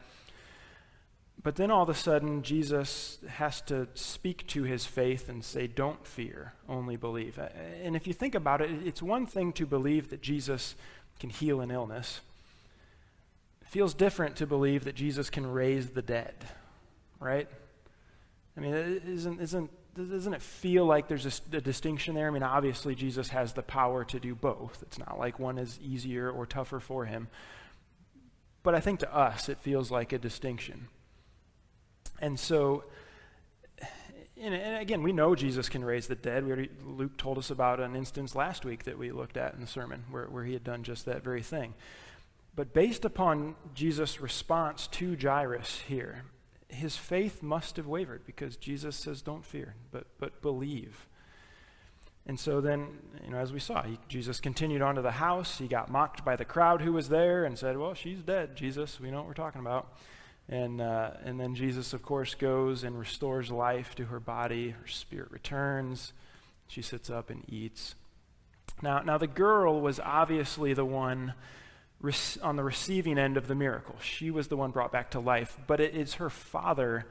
But 1.44 1.56
then 1.56 1.72
all 1.72 1.84
of 1.84 1.90
a 1.90 1.96
sudden, 1.96 2.42
Jesus 2.44 3.20
has 3.28 3.62
to 3.62 3.88
speak 3.94 4.46
to 4.48 4.64
his 4.64 4.86
faith 4.86 5.30
and 5.30 5.44
say, 5.44 5.68
Don't 5.68 6.06
fear, 6.06 6.54
only 6.68 6.98
believe. 6.98 7.38
Uh, 7.38 7.50
and 7.84 7.96
if 7.96 8.08
you 8.08 8.14
think 8.14 8.36
about 8.36 8.62
it, 8.62 8.72
it's 8.86 9.02
one 9.02 9.28
thing 9.28 9.54
to 9.54 9.66
believe 9.68 10.10
that 10.10 10.22
Jesus 10.22 10.76
can 11.20 11.30
heal 11.30 11.62
an 11.62 11.70
illness, 11.70 12.22
it 13.62 13.68
feels 13.68 13.94
different 13.94 14.36
to 14.38 14.48
believe 14.48 14.84
that 14.86 14.96
Jesus 14.96 15.30
can 15.30 15.52
raise 15.52 15.92
the 15.92 16.02
dead 16.02 16.34
right? 17.22 17.48
I 18.58 18.60
mean, 18.60 18.74
isn't, 18.74 19.40
isn't, 19.40 19.72
doesn't 19.96 20.34
it 20.34 20.42
feel 20.42 20.86
like 20.86 21.08
there's 21.08 21.26
a, 21.26 21.58
a, 21.58 21.62
distinction 21.62 22.16
there? 22.16 22.28
I 22.28 22.32
mean, 22.32 22.44
obviously, 22.44 22.96
Jesus 22.96 23.30
has 23.30 23.54
the 23.54 23.62
power 23.62 24.04
to 24.06 24.20
do 24.20 24.36
both. 24.36 24.80
It's 24.82 25.00
not 25.00 25.18
like 25.18 25.40
one 25.40 25.58
is 25.58 25.80
easier 25.82 26.30
or 26.30 26.46
tougher 26.46 26.80
for 26.80 27.06
him. 27.06 27.30
But 28.64 28.76
I 28.76 28.80
think 28.80 29.00
to 29.00 29.16
us, 29.16 29.48
it 29.48 29.60
feels 29.60 29.92
like 29.92 30.12
a 30.12 30.18
distinction. 30.18 30.88
And 32.20 32.40
so, 32.40 32.84
and, 34.40 34.82
again, 34.82 35.04
we 35.04 35.14
know 35.14 35.36
Jesus 35.36 35.70
can 35.70 35.84
raise 35.86 36.08
the 36.08 36.16
dead. 36.16 36.44
Already, 36.44 36.70
Luke 36.84 37.18
told 37.18 37.38
us 37.38 37.50
about 37.50 37.80
an 37.80 37.96
instance 37.96 38.36
last 38.36 38.66
week 38.66 38.84
that 38.86 38.98
we 38.98 39.12
looked 39.12 39.38
at 39.38 39.54
in 39.54 39.62
the 39.62 39.68
sermon 39.68 40.06
where, 40.10 40.26
where 40.26 40.44
he 40.44 40.54
had 40.54 40.64
done 40.64 40.84
just 40.84 41.06
that 41.06 41.24
very 41.24 41.42
thing. 41.42 41.74
But 42.56 42.74
based 42.74 43.06
upon 43.06 43.56
Jesus' 43.74 44.20
response 44.20 44.88
to 44.88 45.16
Jairus 45.16 45.84
here, 45.88 46.26
his 46.72 46.98
faith 46.98 47.44
must 47.44 47.78
have 47.78 47.88
wavered 47.88 48.26
because 48.26 48.56
Jesus 48.58 48.96
says, 48.96 49.22
Don't 49.22 49.46
fear, 49.46 49.76
but, 49.92 50.06
but 50.18 50.42
believe. 50.42 51.08
And 52.26 52.40
so 52.40 52.62
then, 52.62 53.00
you 53.24 53.32
know, 53.32 53.38
as 53.38 53.52
we 53.52 53.60
saw, 53.60 53.82
he, 53.82 53.98
Jesus 54.08 54.40
continued 54.40 54.82
on 54.82 54.96
to 54.96 55.02
the 55.02 55.12
house. 55.12 55.58
He 55.58 55.68
got 55.68 55.90
mocked 55.90 56.24
by 56.24 56.36
the 56.36 56.46
crowd 56.46 56.82
who 56.82 56.94
was 56.94 57.10
there 57.10 57.46
and 57.46 57.58
said, 57.58 57.78
Well, 57.78 57.94
she's 57.94 58.22
dead, 58.22 58.56
Jesus. 58.56 59.00
We 59.00 59.12
know 59.12 59.18
what 59.18 59.28
we're 59.28 59.34
talking 59.34 59.62
about. 59.62 59.94
And, 60.48 60.82
uh, 60.82 61.12
and 61.24 61.40
then 61.40 61.56
Jesus, 61.56 61.94
of 61.94 62.04
course, 62.04 62.36
goes 62.36 62.84
and 62.84 63.00
restores 63.00 63.52
life 63.52 63.96
to 63.96 64.06
her 64.06 64.20
body. 64.20 64.70
Her 64.70 64.88
spirit 64.88 65.32
returns. 65.32 66.14
She 66.68 66.82
sits 66.82 67.10
up 67.10 67.30
and 67.30 67.44
eats. 67.48 67.96
Now, 68.82 69.00
now 69.00 69.18
the 69.18 69.28
girl 69.28 69.80
was 69.82 70.00
obviously 70.00 70.74
the 70.74 70.86
one 70.86 71.34
on 72.42 72.56
the 72.56 72.64
receiving 72.64 73.18
end 73.18 73.38
of 73.38 73.48
the 73.48 73.56
miracle. 73.56 73.96
She 74.02 74.32
was 74.32 74.48
the 74.48 74.58
one 74.58 74.72
brought 74.72 74.92
back 74.92 75.12
to 75.12 75.20
life, 75.20 75.58
but 75.68 75.80
it 75.80 75.96
is 75.96 76.16
her 76.16 76.30
father 76.30 77.06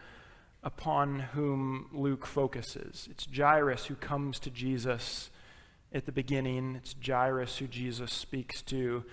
upon 0.62 1.20
whom 1.20 1.88
Luke 1.92 2.26
focuses. 2.26 3.09
It's 3.11 3.26
Jairus 3.35 3.87
who 3.87 3.94
comes 3.94 4.38
to 4.40 4.50
Jesus 4.50 5.31
at 5.92 6.07
the 6.07 6.12
beginning, 6.12 6.76
it's 6.76 6.94
Jairus 7.05 7.59
who 7.59 7.66
Jesus 7.66 8.12
speaks 8.12 8.62
to. 8.62 9.05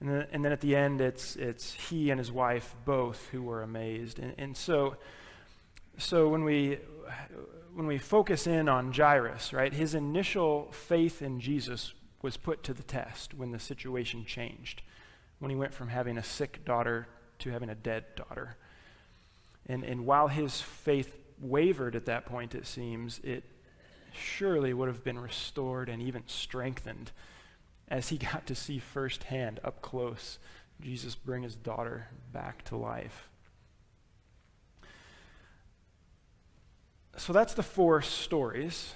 And 0.00 0.10
then, 0.10 0.26
and 0.32 0.44
then 0.44 0.52
at 0.52 0.60
the 0.60 0.76
end, 0.76 1.00
it's, 1.00 1.36
it's 1.36 1.72
he 1.72 2.10
and 2.10 2.18
his 2.18 2.30
wife 2.30 2.74
both 2.84 3.28
who 3.32 3.42
were 3.42 3.62
amazed. 3.62 4.18
And, 4.18 4.34
and 4.36 4.56
so, 4.56 4.96
so 5.96 6.28
when, 6.28 6.44
we, 6.44 6.78
when 7.74 7.86
we 7.86 7.96
focus 7.96 8.46
in 8.46 8.68
on 8.68 8.92
Jairus, 8.92 9.54
right, 9.54 9.72
his 9.72 9.94
initial 9.94 10.70
faith 10.72 11.22
in 11.22 11.40
Jesus 11.40 11.94
was 12.20 12.36
put 12.36 12.62
to 12.64 12.74
the 12.74 12.82
test 12.82 13.32
when 13.32 13.52
the 13.52 13.58
situation 13.58 14.26
changed, 14.26 14.82
when 15.38 15.50
he 15.50 15.56
went 15.56 15.74
from 15.74 15.88
having 15.88 16.18
a 16.18 16.22
sick 16.22 16.64
daughter 16.64 17.06
to 17.40 17.50
having 17.50 17.68
a 17.68 17.74
dead 17.74 18.04
daughter. 18.16 18.56
And, 19.66 19.84
and 19.84 20.06
while 20.06 20.28
his 20.28 20.60
faith 20.60 21.18
wavered 21.40 21.96
at 21.96 22.06
that 22.06 22.26
point, 22.26 22.54
it 22.54 22.66
seems, 22.66 23.20
it 23.20 23.44
surely 24.12 24.72
would 24.72 24.88
have 24.88 25.04
been 25.04 25.18
restored 25.18 25.88
and 25.88 26.00
even 26.00 26.22
strengthened 26.26 27.10
as 27.88 28.08
he 28.08 28.18
got 28.18 28.46
to 28.46 28.54
see 28.54 28.78
firsthand, 28.78 29.60
up 29.64 29.82
close, 29.82 30.38
Jesus 30.80 31.14
bring 31.14 31.42
his 31.42 31.54
daughter 31.54 32.08
back 32.32 32.64
to 32.64 32.76
life. 32.76 33.28
So 37.16 37.32
that's 37.32 37.54
the 37.54 37.62
four 37.62 38.02
stories. 38.02 38.94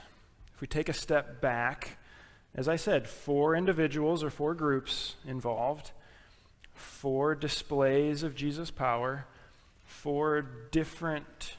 If 0.54 0.60
we 0.60 0.66
take 0.66 0.90
a 0.90 0.94
step 0.94 1.40
back, 1.40 1.96
as 2.54 2.68
I 2.68 2.76
said, 2.76 3.08
four 3.08 3.56
individuals 3.56 4.22
or 4.22 4.28
four 4.28 4.54
groups 4.54 5.16
involved, 5.26 5.92
four 6.80 7.34
displays 7.34 8.22
of 8.22 8.34
Jesus' 8.34 8.70
power, 8.70 9.26
four 9.84 10.42
different 10.70 11.56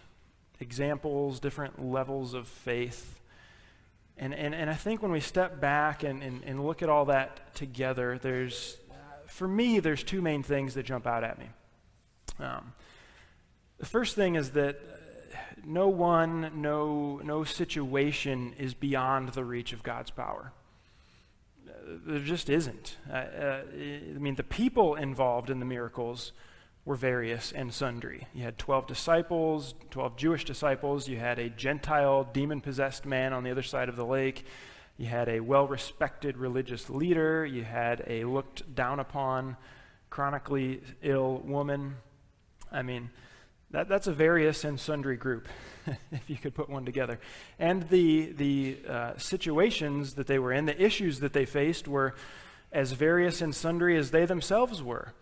examples, 0.59 1.39
different 1.39 1.83
levels 1.83 2.33
of 2.33 2.47
faith. 2.47 3.19
And, 4.17 4.33
and, 4.33 4.53
and 4.53 4.69
I 4.69 4.73
think 4.73 5.01
when 5.01 5.11
we 5.11 5.19
step 5.19 5.59
back 5.59 6.03
and, 6.03 6.21
and, 6.21 6.43
and 6.43 6.65
look 6.65 6.81
at 6.81 6.89
all 6.89 7.05
that 7.05 7.55
together, 7.55 8.19
there's, 8.21 8.77
for 9.25 9.47
me, 9.47 9.79
there's 9.79 10.03
two 10.03 10.21
main 10.21 10.43
things 10.43 10.73
that 10.75 10.83
jump 10.83 11.07
out 11.07 11.23
at 11.23 11.39
me. 11.39 11.49
Um, 12.39 12.73
the 13.79 13.85
first 13.85 14.15
thing 14.15 14.35
is 14.35 14.51
that 14.51 14.79
no 15.65 15.87
one, 15.87 16.51
no, 16.61 17.21
no 17.23 17.43
situation 17.43 18.53
is 18.57 18.73
beyond 18.73 19.29
the 19.29 19.43
reach 19.43 19.73
of 19.73 19.83
God's 19.83 20.11
power. 20.11 20.51
There 21.85 22.19
just 22.19 22.49
isn't. 22.49 22.97
Uh, 23.09 23.15
uh, 23.15 23.61
I 23.73 24.17
mean, 24.19 24.35
the 24.35 24.43
people 24.43 24.95
involved 24.95 25.49
in 25.49 25.59
the 25.59 25.65
miracles 25.65 26.31
were 26.85 26.95
various 26.95 27.51
and 27.51 27.73
sundry. 27.73 28.27
You 28.33 28.43
had 28.43 28.57
12 28.57 28.87
disciples, 28.87 29.75
12 29.91 30.15
Jewish 30.17 30.45
disciples. 30.45 31.07
You 31.07 31.17
had 31.17 31.39
a 31.39 31.49
Gentile, 31.49 32.27
demon 32.33 32.61
possessed 32.61 33.05
man 33.05 33.33
on 33.33 33.43
the 33.43 33.51
other 33.51 33.61
side 33.61 33.89
of 33.89 33.95
the 33.95 34.05
lake. 34.05 34.45
You 34.97 35.07
had 35.07 35.29
a 35.29 35.39
well 35.39 35.67
respected 35.67 36.37
religious 36.37 36.89
leader. 36.89 37.45
You 37.45 37.63
had 37.63 38.03
a 38.07 38.23
looked 38.25 38.73
down 38.75 38.99
upon, 38.99 39.57
chronically 40.09 40.81
ill 41.01 41.39
woman. 41.39 41.95
I 42.71 42.81
mean, 42.81 43.09
that, 43.71 43.87
that's 43.87 44.07
a 44.07 44.13
various 44.13 44.63
and 44.63 44.79
sundry 44.79 45.15
group, 45.17 45.47
if 46.11 46.29
you 46.29 46.37
could 46.37 46.53
put 46.53 46.69
one 46.69 46.85
together. 46.85 47.19
And 47.57 47.87
the, 47.89 48.31
the 48.33 48.77
uh, 48.87 49.17
situations 49.17 50.15
that 50.15 50.27
they 50.27 50.39
were 50.39 50.51
in, 50.51 50.65
the 50.65 50.81
issues 50.81 51.19
that 51.21 51.33
they 51.33 51.45
faced, 51.45 51.87
were 51.87 52.15
as 52.71 52.91
various 52.91 53.41
and 53.41 53.55
sundry 53.55 53.97
as 53.97 54.11
they 54.11 54.25
themselves 54.25 54.83
were. 54.83 55.13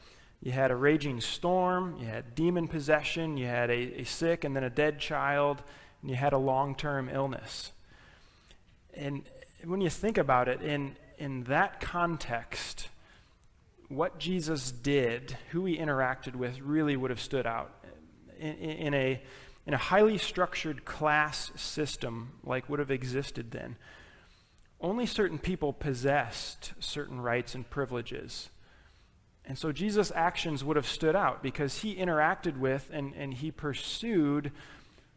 You 0.42 0.52
had 0.52 0.72
a 0.72 0.76
raging 0.76 1.22
storm, 1.22 1.98
you 2.00 2.08
had 2.08 2.34
demon 2.34 2.68
possession, 2.68 3.38
you 3.38 3.46
had 3.46 3.70
a, 3.70 4.02
a 4.02 4.04
sick 4.04 4.44
and 4.44 4.56
then 4.56 4.64
a 4.64 4.70
dead 4.70 5.00
child, 5.00 5.62
and 6.02 6.10
you 6.10 6.16
had 6.16 6.34
a 6.34 6.38
long 6.38 6.76
term 6.76 7.10
illness. 7.10 7.72
And 8.94 9.24
when 9.66 9.82
you 9.82 9.90
think 9.90 10.18
about 10.18 10.48
it, 10.48 10.62
in, 10.62 10.96
in 11.18 11.44
that 11.46 11.82
context, 11.82 12.88
what 13.90 14.18
Jesus 14.18 14.72
did, 14.72 15.38
who 15.52 15.66
he 15.66 15.78
interacted 15.78 16.36
with, 16.36 16.60
really 16.62 16.96
would 16.96 17.10
have 17.10 17.20
stood 17.20 17.46
out. 17.46 17.72
In, 18.40 18.56
in, 18.56 18.94
a, 18.94 19.22
in 19.66 19.74
a 19.74 19.78
highly 19.78 20.18
structured 20.18 20.86
class 20.86 21.52
system 21.56 22.32
like 22.44 22.70
would 22.70 22.80
have 22.80 22.92
existed 22.92 23.52
then, 23.52 23.76
only 24.82 25.06
certain 25.06 25.38
people 25.38 25.74
possessed 25.74 26.74
certain 26.80 27.20
rights 27.20 27.54
and 27.54 27.70
privileges. 27.70 28.50
And 29.46 29.58
so 29.58 29.72
Jesus' 29.72 30.12
actions 30.16 30.64
would 30.64 30.78
have 30.78 30.88
stood 30.88 31.16
out 31.16 31.44
because 31.44 31.80
he 31.80 31.96
interacted 31.96 32.58
with 32.58 32.90
and, 32.94 33.14
and 33.16 33.34
he 33.34 33.52
pursued 33.52 34.52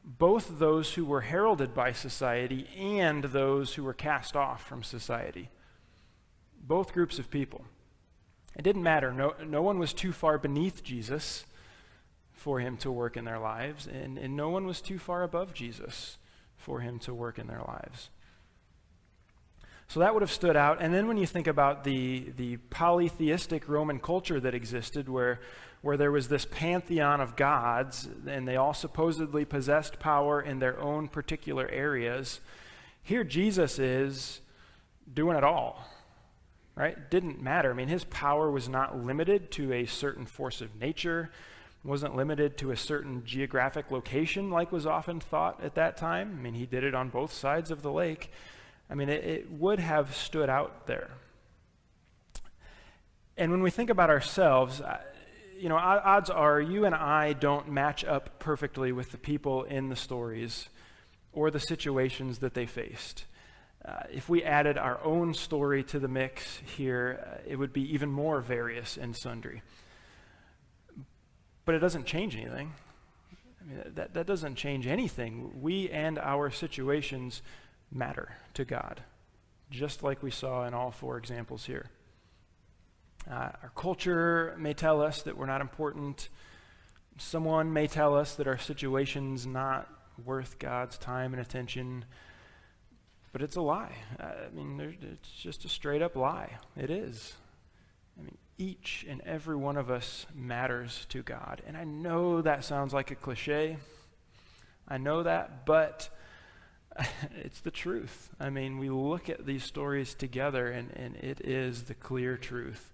both 0.04 0.58
those 0.58 0.94
who 0.94 1.04
were 1.04 1.20
heralded 1.20 1.74
by 1.74 1.92
society 1.92 2.66
and 2.76 3.24
those 3.24 3.74
who 3.74 3.84
were 3.84 3.94
cast 3.94 4.34
off 4.34 4.66
from 4.66 4.82
society. 4.82 5.50
Both 6.60 6.92
groups 6.92 7.18
of 7.18 7.30
people. 7.30 7.64
It 8.56 8.62
didn't 8.62 8.82
matter. 8.82 9.12
No, 9.12 9.34
no 9.46 9.62
one 9.62 9.78
was 9.78 9.92
too 9.92 10.12
far 10.12 10.38
beneath 10.38 10.82
Jesus 10.82 11.44
for 12.32 12.60
him 12.60 12.76
to 12.78 12.90
work 12.90 13.16
in 13.16 13.24
their 13.24 13.38
lives, 13.38 13.86
and, 13.86 14.18
and 14.18 14.36
no 14.36 14.48
one 14.48 14.66
was 14.66 14.80
too 14.80 14.98
far 14.98 15.22
above 15.22 15.54
Jesus 15.54 16.18
for 16.56 16.80
him 16.80 16.98
to 17.00 17.14
work 17.14 17.38
in 17.38 17.46
their 17.46 17.62
lives. 17.66 18.10
So 19.88 20.00
that 20.00 20.14
would 20.14 20.22
have 20.22 20.32
stood 20.32 20.56
out. 20.56 20.80
And 20.80 20.94
then 20.94 21.06
when 21.06 21.18
you 21.18 21.26
think 21.26 21.46
about 21.46 21.84
the, 21.84 22.32
the 22.38 22.56
polytheistic 22.70 23.68
Roman 23.68 23.98
culture 23.98 24.40
that 24.40 24.54
existed, 24.54 25.06
where, 25.06 25.40
where 25.82 25.98
there 25.98 26.10
was 26.10 26.28
this 26.28 26.46
pantheon 26.46 27.20
of 27.20 27.36
gods, 27.36 28.08
and 28.26 28.48
they 28.48 28.56
all 28.56 28.72
supposedly 28.72 29.44
possessed 29.44 29.98
power 29.98 30.40
in 30.40 30.60
their 30.60 30.80
own 30.80 31.08
particular 31.08 31.68
areas, 31.68 32.40
here 33.02 33.22
Jesus 33.22 33.78
is 33.78 34.40
doing 35.12 35.36
it 35.36 35.44
all. 35.44 35.86
Right? 36.74 37.10
Didn't 37.10 37.42
matter. 37.42 37.70
I 37.70 37.74
mean, 37.74 37.88
his 37.88 38.04
power 38.04 38.50
was 38.50 38.70
not 38.70 39.04
limited 39.04 39.50
to 39.52 39.74
a 39.74 39.84
certain 39.84 40.24
force 40.24 40.62
of 40.62 40.80
nature, 40.80 41.30
wasn't 41.84 42.14
limited 42.14 42.56
to 42.58 42.70
a 42.70 42.76
certain 42.76 43.24
geographic 43.24 43.90
location 43.90 44.50
like 44.50 44.70
was 44.70 44.86
often 44.86 45.18
thought 45.18 45.62
at 45.62 45.74
that 45.74 45.96
time. 45.96 46.36
I 46.38 46.42
mean, 46.42 46.54
he 46.54 46.66
did 46.66 46.84
it 46.84 46.94
on 46.94 47.08
both 47.08 47.32
sides 47.32 47.70
of 47.70 47.82
the 47.82 47.90
lake. 47.90 48.30
I 48.88 48.94
mean, 48.94 49.08
it, 49.08 49.24
it 49.24 49.50
would 49.50 49.80
have 49.80 50.14
stood 50.14 50.48
out 50.48 50.86
there. 50.86 51.10
And 53.36 53.50
when 53.50 53.62
we 53.62 53.70
think 53.70 53.90
about 53.90 54.10
ourselves, 54.10 54.80
you 55.58 55.68
know, 55.68 55.76
odds 55.76 56.30
are 56.30 56.60
you 56.60 56.84
and 56.84 56.94
I 56.94 57.32
don't 57.32 57.68
match 57.68 58.04
up 58.04 58.38
perfectly 58.38 58.92
with 58.92 59.10
the 59.10 59.18
people 59.18 59.64
in 59.64 59.88
the 59.88 59.96
stories 59.96 60.68
or 61.32 61.50
the 61.50 61.60
situations 61.60 62.40
that 62.40 62.54
they 62.54 62.66
faced. 62.66 63.24
Uh, 63.84 64.02
if 64.12 64.28
we 64.28 64.44
added 64.44 64.78
our 64.78 65.02
own 65.02 65.34
story 65.34 65.82
to 65.82 65.98
the 65.98 66.08
mix 66.08 66.60
here, 66.76 67.24
uh, 67.26 67.38
it 67.46 67.56
would 67.56 67.72
be 67.72 67.92
even 67.92 68.10
more 68.10 68.40
various 68.40 68.96
and 68.96 69.16
sundry. 69.16 69.62
But 71.64 71.74
it 71.74 71.78
doesn't 71.78 72.06
change 72.06 72.36
anything. 72.36 72.72
I 73.60 73.64
mean, 73.64 73.82
that, 73.94 74.14
that 74.14 74.26
doesn't 74.26 74.56
change 74.56 74.86
anything. 74.86 75.62
We 75.62 75.88
and 75.90 76.18
our 76.18 76.50
situations 76.50 77.42
matter 77.90 78.36
to 78.54 78.64
God, 78.64 79.02
just 79.70 80.02
like 80.02 80.22
we 80.22 80.30
saw 80.30 80.66
in 80.66 80.74
all 80.74 80.90
four 80.90 81.18
examples 81.18 81.66
here. 81.66 81.90
Uh, 83.30 83.50
our 83.62 83.72
culture 83.76 84.54
may 84.58 84.74
tell 84.74 85.00
us 85.00 85.22
that 85.22 85.36
we're 85.36 85.46
not 85.46 85.60
important. 85.60 86.28
Someone 87.18 87.72
may 87.72 87.86
tell 87.86 88.16
us 88.16 88.34
that 88.34 88.48
our 88.48 88.58
situation's 88.58 89.46
not 89.46 89.88
worth 90.24 90.58
God's 90.58 90.98
time 90.98 91.32
and 91.32 91.40
attention. 91.40 92.04
But 93.32 93.42
it's 93.42 93.56
a 93.56 93.62
lie. 93.62 93.94
I 94.18 94.54
mean, 94.54 94.78
it's 95.00 95.30
just 95.30 95.64
a 95.64 95.68
straight 95.68 96.02
up 96.02 96.16
lie. 96.16 96.58
It 96.76 96.90
is. 96.90 97.34
Each 98.62 99.04
and 99.08 99.20
every 99.22 99.56
one 99.56 99.76
of 99.76 99.90
us 99.90 100.24
matters 100.32 101.04
to 101.08 101.24
God. 101.24 101.62
And 101.66 101.76
I 101.76 101.82
know 101.82 102.42
that 102.42 102.64
sounds 102.64 102.94
like 102.94 103.10
a 103.10 103.16
cliche. 103.16 103.76
I 104.86 104.98
know 104.98 105.24
that, 105.24 105.66
but 105.66 106.08
it's 107.42 107.60
the 107.60 107.72
truth. 107.72 108.30
I 108.38 108.50
mean, 108.50 108.78
we 108.78 108.88
look 108.88 109.28
at 109.28 109.46
these 109.46 109.64
stories 109.64 110.14
together, 110.14 110.70
and, 110.70 110.92
and 110.92 111.16
it 111.16 111.40
is 111.40 111.82
the 111.84 111.94
clear 111.94 112.36
truth. 112.36 112.92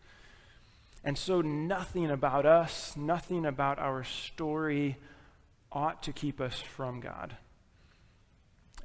And 1.04 1.18
so, 1.18 1.42
nothing 1.42 2.10
about 2.10 2.46
us, 2.46 2.96
nothing 2.96 3.44
about 3.44 3.78
our 3.78 4.04
story 4.04 4.96
ought 5.70 6.02
to 6.04 6.14
keep 6.14 6.40
us 6.40 6.62
from 6.62 7.00
God. 7.00 7.36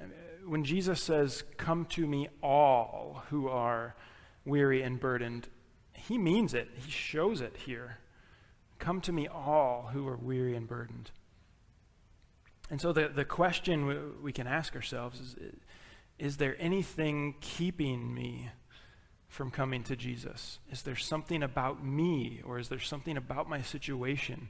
Uh, 0.01 0.07
when 0.45 0.65
Jesus 0.65 1.01
says, 1.01 1.45
Come 1.55 1.85
to 1.91 2.05
me, 2.05 2.27
all 2.41 3.23
who 3.29 3.47
are 3.47 3.95
weary 4.43 4.81
and 4.81 4.99
burdened, 4.99 5.47
he 6.07 6.17
means 6.17 6.53
it. 6.53 6.69
He 6.75 6.91
shows 6.91 7.41
it 7.41 7.55
here. 7.65 7.99
Come 8.79 8.99
to 9.01 9.11
me, 9.11 9.27
all 9.27 9.89
who 9.93 10.07
are 10.07 10.17
weary 10.17 10.55
and 10.55 10.67
burdened. 10.67 11.11
And 12.69 12.81
so 12.81 12.91
the, 12.91 13.07
the 13.07 13.25
question 13.25 13.85
we, 13.85 13.97
we 14.21 14.31
can 14.33 14.47
ask 14.47 14.75
ourselves 14.75 15.19
is 15.19 15.35
Is 16.19 16.37
there 16.37 16.55
anything 16.59 17.35
keeping 17.39 18.13
me 18.13 18.49
from 19.27 19.49
coming 19.49 19.83
to 19.83 19.95
Jesus? 19.95 20.59
Is 20.71 20.81
there 20.81 20.95
something 20.95 21.41
about 21.41 21.83
me 21.83 22.41
or 22.43 22.59
is 22.59 22.69
there 22.69 22.79
something 22.79 23.15
about 23.15 23.47
my 23.47 23.61
situation 23.61 24.49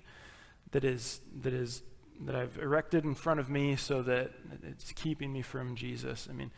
that 0.71 0.83
is, 0.83 1.21
that 1.41 1.53
is 1.53 1.83
that 2.21 2.35
I've 2.35 2.57
erected 2.57 3.03
in 3.03 3.15
front 3.15 3.39
of 3.39 3.49
me 3.49 3.75
so 3.75 4.01
that 4.03 4.31
it's 4.63 4.91
keeping 4.93 5.31
me 5.31 5.41
from 5.41 5.75
Jesus? 5.75 6.27
I 6.29 6.33
mean, 6.33 6.51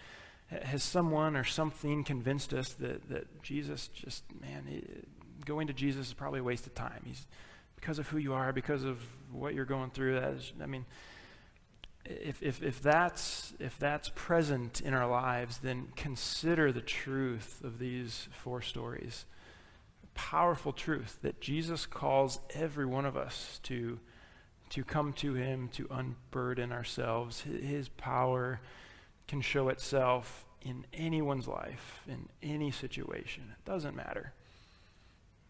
has 0.50 0.84
someone 0.84 1.36
or 1.36 1.44
something 1.44 2.04
convinced 2.04 2.54
us 2.54 2.74
that, 2.74 3.10
that 3.10 3.42
Jesus 3.42 3.88
just, 3.88 4.24
man, 4.42 4.84
going 5.46 5.68
to 5.68 5.74
Jesus 5.74 6.08
is 6.08 6.14
probably 6.14 6.40
a 6.40 6.44
waste 6.44 6.68
of 6.68 6.76
time? 6.76 7.02
He's 7.06 7.26
because 7.76 8.00
of 8.00 8.08
who 8.08 8.18
you 8.18 8.34
are, 8.34 8.52
because 8.54 8.84
of 8.84 9.00
what 9.32 9.54
you're 9.54 9.66
going 9.66 9.92
through. 9.92 10.20
That 10.20 10.34
is, 10.34 10.54
I 10.62 10.66
mean, 10.66 10.86
if, 12.06 12.42
if, 12.42 12.64
if, 12.64 12.82
that's, 12.82 13.54
if 13.60 13.78
that's 13.80 14.10
present 14.16 14.82
in 14.82 14.94
our 14.94 15.08
lives, 15.08 15.60
then 15.60 15.88
consider 15.96 16.72
the 16.72 16.82
truth 16.82 17.62
of 17.64 17.80
these 17.80 18.28
four 18.32 18.62
stories. 18.62 19.26
Powerful 20.14 20.72
truth 20.72 21.20
that 21.24 21.42
Jesus 21.42 21.86
calls 21.86 22.40
every 22.54 22.86
one 22.86 23.06
of 23.06 23.18
us 23.18 23.60
to, 23.64 24.00
to 24.70 24.84
come 24.84 25.14
to 25.14 25.34
Him, 25.34 25.70
to 25.74 25.88
unburden 25.92 26.72
ourselves. 26.72 27.42
His 27.42 27.90
power 27.90 28.62
can 29.28 29.42
show 29.42 29.70
itself 29.70 30.46
in 30.62 30.86
anyone's 30.94 31.48
life, 31.48 32.02
in 32.08 32.28
any 32.42 32.72
situation. 32.72 33.44
It 33.52 33.66
doesn't 33.66 33.96
matter. 33.96 34.34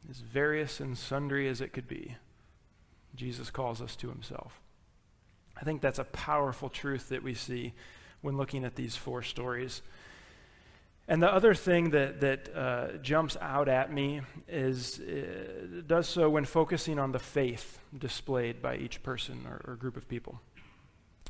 As 0.10 0.18
various 0.18 0.80
and 0.80 0.98
sundry 0.98 1.48
as 1.48 1.62
it 1.62 1.74
could 1.74 1.88
be, 1.88 2.16
Jesus 3.16 3.50
calls 3.50 3.82
us 3.82 3.96
to 3.98 4.10
Himself. 4.10 4.60
I 5.58 5.64
think 5.64 5.82
that's 5.82 6.00
a 6.00 6.04
powerful 6.04 6.70
truth 6.70 7.10
that 7.10 7.24
we 7.24 7.34
see 7.34 7.74
when 8.22 8.38
looking 8.38 8.66
at 8.66 8.76
these 8.76 8.96
four 8.96 9.22
stories. 9.22 9.82
And 11.08 11.22
the 11.22 11.32
other 11.32 11.54
thing 11.54 11.92
that, 11.92 12.20
that 12.22 12.50
uh, 12.56 12.98
jumps 12.98 13.38
out 13.40 13.70
at 13.70 13.94
me 13.94 14.22
is 14.48 15.00
uh, 15.00 15.82
does 15.86 16.10
so 16.10 16.30
when 16.30 16.46
focusing 16.46 16.98
on 16.98 17.12
the 17.12 17.20
faith 17.20 17.80
displayed 17.98 18.62
by 18.62 18.78
each 18.78 19.04
person 19.04 19.46
or, 19.48 19.62
or 19.66 19.76
group 19.76 19.98
of 19.98 20.10
people. 20.10 20.42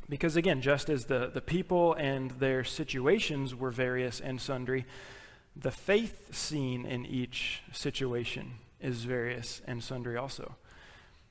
Because 0.08 0.36
again, 0.36 0.60
just 0.60 0.88
as 0.88 1.06
the, 1.06 1.30
the 1.32 1.40
people 1.40 1.94
and 1.94 2.30
their 2.32 2.62
situations 2.62 3.54
were 3.54 3.70
various 3.70 4.20
and 4.20 4.40
sundry, 4.40 4.86
the 5.56 5.70
faith 5.70 6.34
seen 6.34 6.84
in 6.86 7.04
each 7.04 7.62
situation 7.72 8.54
is 8.80 9.04
various 9.04 9.62
and 9.66 9.82
sundry 9.82 10.16
also. 10.16 10.54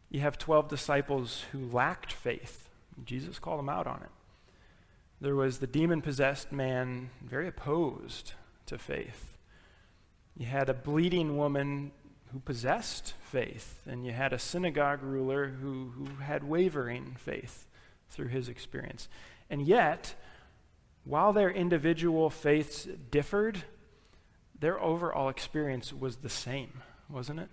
You 0.09 0.19
have 0.21 0.37
12 0.37 0.67
disciples 0.67 1.45
who 1.51 1.59
lacked 1.59 2.11
faith 2.11 2.65
Jesus 3.03 3.39
called 3.39 3.59
them 3.59 3.69
out 3.69 3.87
on 3.87 4.01
it. 4.03 4.09
There 5.19 5.35
was 5.35 5.59
the 5.59 5.67
demon 5.67 6.01
possessed 6.01 6.51
man, 6.51 7.09
very 7.23 7.47
opposed 7.47 8.33
to 8.67 8.77
faith. 8.77 9.37
You 10.37 10.45
had 10.45 10.69
a 10.69 10.73
bleeding 10.73 11.37
woman 11.37 11.91
who 12.31 12.39
possessed 12.39 13.13
faith, 13.21 13.81
and 13.85 14.05
you 14.05 14.11
had 14.11 14.33
a 14.33 14.39
synagogue 14.39 15.01
ruler 15.01 15.47
who, 15.47 15.91
who 15.95 16.05
had 16.23 16.43
wavering 16.43 17.15
faith 17.17 17.64
through 18.09 18.27
his 18.27 18.49
experience. 18.49 19.07
And 19.49 19.61
yet, 19.61 20.15
while 21.03 21.33
their 21.33 21.49
individual 21.49 22.29
faiths 22.29 22.87
differed, 23.11 23.63
their 24.59 24.81
overall 24.81 25.29
experience 25.29 25.93
was 25.93 26.17
the 26.17 26.29
same, 26.29 26.81
wasn't 27.09 27.39
it? 27.39 27.49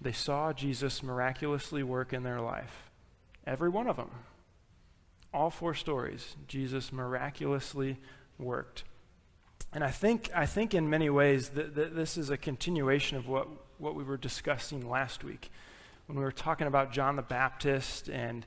They 0.00 0.12
saw 0.12 0.52
Jesus 0.52 1.02
miraculously 1.02 1.82
work 1.82 2.12
in 2.12 2.22
their 2.22 2.40
life. 2.40 2.90
Every 3.46 3.68
one 3.68 3.88
of 3.88 3.96
them 3.96 4.10
all 5.32 5.50
four 5.50 5.74
stories, 5.74 6.36
Jesus 6.46 6.92
miraculously 6.92 7.98
worked. 8.38 8.84
And 9.72 9.84
I 9.84 9.90
think, 9.90 10.30
I 10.34 10.46
think 10.46 10.74
in 10.74 10.88
many 10.88 11.10
ways 11.10 11.50
that, 11.50 11.74
that 11.74 11.94
this 11.94 12.16
is 12.16 12.30
a 12.30 12.36
continuation 12.36 13.18
of 13.18 13.28
what, 13.28 13.48
what 13.78 13.94
we 13.94 14.04
were 14.04 14.16
discussing 14.16 14.88
last 14.88 15.24
week 15.24 15.50
when 16.06 16.16
we 16.16 16.24
were 16.24 16.32
talking 16.32 16.66
about 16.66 16.92
John 16.92 17.16
the 17.16 17.22
Baptist 17.22 18.08
and 18.08 18.46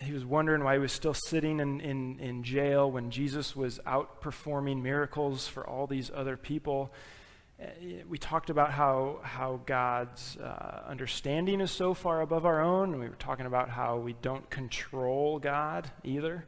he 0.00 0.12
was 0.12 0.24
wondering 0.24 0.64
why 0.64 0.74
he 0.74 0.78
was 0.78 0.92
still 0.92 1.14
sitting 1.14 1.60
in, 1.60 1.80
in, 1.80 2.18
in 2.18 2.42
jail 2.42 2.90
when 2.90 3.10
Jesus 3.10 3.54
was 3.54 3.80
out 3.86 4.20
performing 4.20 4.82
miracles 4.82 5.46
for 5.46 5.66
all 5.66 5.86
these 5.86 6.10
other 6.14 6.36
people. 6.36 6.92
Uh, 7.62 7.66
we 8.08 8.18
talked 8.18 8.50
about 8.50 8.72
how, 8.72 9.20
how 9.22 9.60
God's 9.64 10.36
uh, 10.36 10.82
understanding 10.88 11.60
is 11.60 11.70
so 11.70 11.94
far 11.94 12.20
above 12.20 12.44
our 12.44 12.60
own, 12.60 12.92
and 12.92 13.00
we 13.00 13.08
were 13.08 13.14
talking 13.14 13.46
about 13.46 13.70
how 13.70 13.96
we 13.96 14.14
don't 14.20 14.48
control 14.50 15.38
God 15.38 15.90
either. 16.02 16.44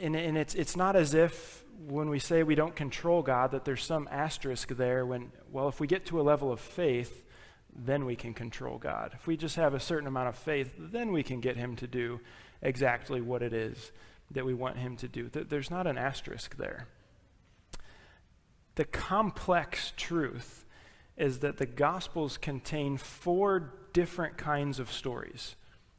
And, 0.00 0.16
and 0.16 0.38
it's, 0.38 0.54
it's 0.54 0.76
not 0.76 0.96
as 0.96 1.12
if 1.12 1.64
when 1.86 2.08
we 2.08 2.18
say 2.18 2.42
we 2.42 2.54
don't 2.54 2.76
control 2.76 3.22
God 3.22 3.50
that 3.50 3.64
there's 3.64 3.84
some 3.84 4.08
asterisk 4.10 4.68
there 4.76 5.04
when, 5.04 5.32
well, 5.50 5.68
if 5.68 5.80
we 5.80 5.86
get 5.86 6.06
to 6.06 6.20
a 6.20 6.22
level 6.22 6.52
of 6.52 6.60
faith, 6.60 7.24
then 7.74 8.04
we 8.04 8.16
can 8.16 8.34
control 8.34 8.78
God. 8.78 9.12
If 9.14 9.26
we 9.26 9.36
just 9.36 9.56
have 9.56 9.74
a 9.74 9.80
certain 9.80 10.06
amount 10.06 10.28
of 10.28 10.36
faith, 10.36 10.74
then 10.78 11.12
we 11.12 11.22
can 11.22 11.40
get 11.40 11.56
Him 11.56 11.76
to 11.76 11.86
do 11.86 12.20
exactly 12.62 13.20
what 13.20 13.42
it 13.42 13.52
is 13.52 13.92
that 14.30 14.44
we 14.44 14.54
want 14.54 14.76
Him 14.76 14.96
to 14.98 15.08
do. 15.08 15.28
There's 15.28 15.70
not 15.70 15.86
an 15.86 15.98
asterisk 15.98 16.56
there. 16.56 16.86
The 18.76 18.84
complex 18.84 19.92
truth 19.96 20.64
is 21.16 21.40
that 21.40 21.58
the 21.58 21.66
Gospels 21.66 22.38
contain 22.38 22.96
four 22.96 23.74
different 23.92 24.38
kinds 24.38 24.78
of 24.78 24.90
stories 24.90 25.56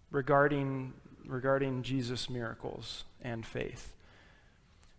regarding, 0.09 0.93
regarding 1.25 1.83
Jesus' 1.83 2.29
miracles 2.29 3.03
and 3.21 3.45
faith. 3.45 3.93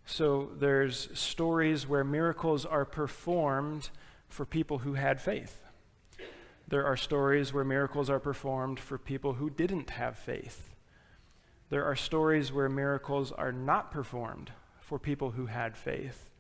So 0.05 0.51
there's 0.59 1.09
stories 1.19 1.87
where 1.87 2.05
miracles 2.05 2.67
are 2.67 2.85
performed 2.85 3.91
for 4.29 4.45
people 4.45 4.79
who 4.79 4.95
had 4.95 5.21
faith. 5.21 5.62
There 6.73 6.87
are 6.87 6.97
stories 6.97 7.53
where 7.53 7.65
miracles 7.65 8.09
are 8.09 8.19
performed 8.19 8.81
for 8.81 8.97
people 8.97 9.35
who 9.35 9.51
didn't 9.51 9.91
have 9.91 10.19
faith. 10.19 10.75
There 11.69 11.85
are 11.85 11.95
stories 11.95 12.51
where 12.51 12.71
miracles 12.71 13.31
are 13.31 13.53
not 13.53 13.91
performed 13.91 14.53
for 14.81 14.99
people 14.99 15.33
who 15.33 15.45
had 15.45 15.77
faith. 15.77 16.31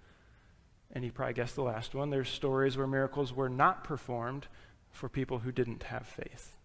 And 0.90 1.04
you 1.04 1.12
probably 1.12 1.34
guessed 1.34 1.54
the 1.54 1.62
last 1.62 1.94
one. 1.94 2.08
There's 2.08 2.30
stories 2.30 2.78
where 2.78 2.86
miracles 2.86 3.34
were 3.34 3.50
not 3.50 3.84
performed 3.84 4.46
for 4.90 5.10
people 5.10 5.40
who 5.40 5.52
didn't 5.52 5.82
have 5.82 6.06
faith. 6.06 6.56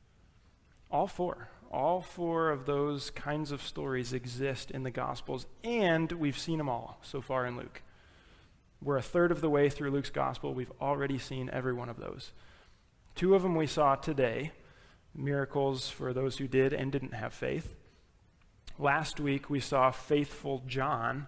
All 0.89 1.07
four. 1.07 1.49
All 1.69 1.99
four 1.99 2.51
of 2.51 2.67
those 2.67 3.09
kinds 3.09 3.51
of 3.51 3.61
stories 3.61 4.13
exist 4.13 4.71
in 4.71 4.83
the 4.83 4.91
Gospels, 4.91 5.45
and 5.65 6.13
we've 6.13 6.39
seen 6.39 6.59
them 6.59 6.69
all 6.69 6.99
so 7.01 7.19
far 7.19 7.45
in 7.45 7.57
Luke. 7.57 7.81
We're 8.81 8.95
a 8.95 9.01
third 9.01 9.29
of 9.29 9.41
the 9.41 9.49
way 9.49 9.67
through 9.67 9.91
Luke's 9.91 10.09
Gospel. 10.09 10.53
We've 10.53 10.71
already 10.79 11.17
seen 11.17 11.49
every 11.51 11.73
one 11.73 11.89
of 11.89 11.99
those. 11.99 12.31
Two 13.17 13.33
of 13.33 13.41
them 13.41 13.55
we 13.55 13.65
saw 13.65 13.95
today 13.95 14.51
miracles 15.15 15.89
for 15.89 16.13
those 16.13 16.37
who 16.37 16.47
did 16.47 16.71
and 16.71 16.91
didn't 16.91 17.15
have 17.15 17.33
faith. 17.33 17.73
Last 18.77 19.19
week 19.19 19.49
we 19.49 19.59
saw 19.59 19.89
faithful 19.89 20.61
John 20.67 21.25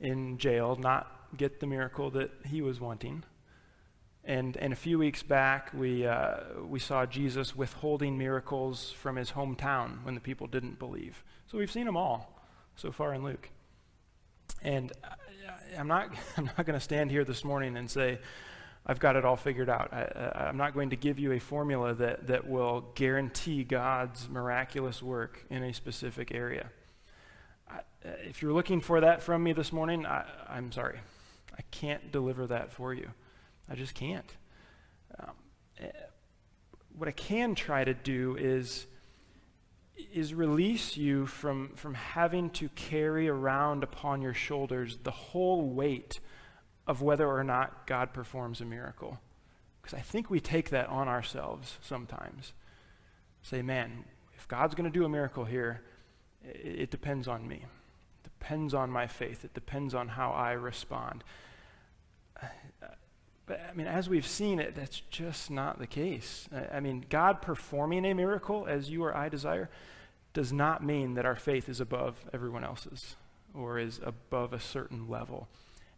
in 0.00 0.38
jail, 0.38 0.74
not 0.76 1.36
get 1.36 1.60
the 1.60 1.66
miracle 1.66 2.08
that 2.12 2.30
he 2.46 2.62
was 2.62 2.80
wanting. 2.80 3.24
And, 4.24 4.56
and 4.56 4.72
a 4.72 4.76
few 4.76 4.98
weeks 4.98 5.22
back, 5.22 5.70
we, 5.74 6.06
uh, 6.06 6.62
we 6.64 6.78
saw 6.78 7.04
Jesus 7.04 7.54
withholding 7.54 8.16
miracles 8.16 8.90
from 8.92 9.16
his 9.16 9.32
hometown 9.32 10.02
when 10.04 10.14
the 10.14 10.22
people 10.22 10.46
didn't 10.46 10.78
believe. 10.78 11.22
So 11.46 11.58
we've 11.58 11.70
seen 11.70 11.84
them 11.84 11.96
all 11.98 12.42
so 12.74 12.90
far 12.90 13.12
in 13.12 13.22
Luke. 13.22 13.50
And 14.62 14.92
I'm 15.78 15.88
not, 15.88 16.08
I'm 16.38 16.46
not 16.46 16.64
going 16.64 16.72
to 16.72 16.80
stand 16.80 17.10
here 17.10 17.24
this 17.24 17.44
morning 17.44 17.76
and 17.76 17.90
say, 17.90 18.18
I've 18.90 18.98
got 18.98 19.16
it 19.16 19.24
all 19.24 19.36
figured 19.36 19.68
out. 19.68 19.92
I, 19.92 20.48
am 20.48 20.56
not 20.56 20.72
going 20.72 20.90
to 20.90 20.96
give 20.96 21.18
you 21.18 21.32
a 21.32 21.38
formula 21.38 21.92
that, 21.94 22.26
that 22.28 22.48
will 22.48 22.86
guarantee 22.94 23.62
God's 23.62 24.28
miraculous 24.30 25.02
work 25.02 25.44
in 25.50 25.62
a 25.62 25.74
specific 25.74 26.32
area. 26.32 26.70
I, 27.70 27.80
if 28.24 28.40
you're 28.40 28.54
looking 28.54 28.80
for 28.80 29.00
that 29.02 29.22
from 29.22 29.42
me 29.42 29.52
this 29.52 29.72
morning, 29.72 30.06
I, 30.06 30.24
I'm 30.48 30.72
sorry. 30.72 31.00
I 31.56 31.62
can't 31.70 32.10
deliver 32.10 32.46
that 32.46 32.72
for 32.72 32.94
you. 32.94 33.10
I 33.68 33.74
just 33.74 33.94
can't. 33.94 34.32
Um, 35.20 35.32
eh, 35.80 35.90
what 36.96 37.08
I 37.08 37.12
can 37.12 37.54
try 37.54 37.84
to 37.84 37.92
do 37.92 38.36
is 38.38 38.86
is 40.14 40.32
release 40.32 40.96
you 40.96 41.26
from, 41.26 41.70
from 41.74 41.92
having 41.94 42.50
to 42.50 42.68
carry 42.70 43.28
around 43.28 43.82
upon 43.82 44.22
your 44.22 44.32
shoulders 44.32 44.96
the 45.02 45.10
whole 45.10 45.68
weight 45.68 46.20
of 46.88 47.02
whether 47.02 47.28
or 47.28 47.44
not 47.44 47.86
God 47.86 48.12
performs 48.12 48.60
a 48.60 48.64
miracle. 48.64 49.20
Because 49.80 49.96
I 49.96 50.00
think 50.00 50.30
we 50.30 50.40
take 50.40 50.70
that 50.70 50.88
on 50.88 51.06
ourselves 51.06 51.78
sometimes. 51.82 52.54
Say, 53.42 53.62
man, 53.62 54.04
if 54.36 54.48
God's 54.48 54.74
going 54.74 54.90
to 54.90 54.98
do 54.98 55.04
a 55.04 55.08
miracle 55.08 55.44
here, 55.44 55.82
it, 56.42 56.80
it 56.80 56.90
depends 56.90 57.28
on 57.28 57.46
me. 57.46 57.56
It 57.56 58.24
depends 58.24 58.72
on 58.72 58.90
my 58.90 59.06
faith. 59.06 59.44
It 59.44 59.52
depends 59.52 59.94
on 59.94 60.08
how 60.08 60.30
I 60.30 60.52
respond. 60.52 61.22
But 63.46 63.60
I 63.70 63.74
mean, 63.74 63.86
as 63.86 64.08
we've 64.08 64.26
seen 64.26 64.58
it, 64.58 64.74
that's 64.74 65.00
just 65.10 65.50
not 65.50 65.78
the 65.78 65.86
case. 65.86 66.48
I 66.72 66.80
mean, 66.80 67.04
God 67.08 67.40
performing 67.40 68.04
a 68.04 68.14
miracle 68.14 68.66
as 68.66 68.90
you 68.90 69.04
or 69.04 69.16
I 69.16 69.28
desire 69.28 69.70
does 70.34 70.52
not 70.52 70.84
mean 70.84 71.14
that 71.14 71.24
our 71.24 71.36
faith 71.36 71.68
is 71.68 71.80
above 71.80 72.26
everyone 72.32 72.62
else's 72.62 73.16
or 73.54 73.78
is 73.78 74.00
above 74.04 74.52
a 74.52 74.60
certain 74.60 75.08
level. 75.08 75.48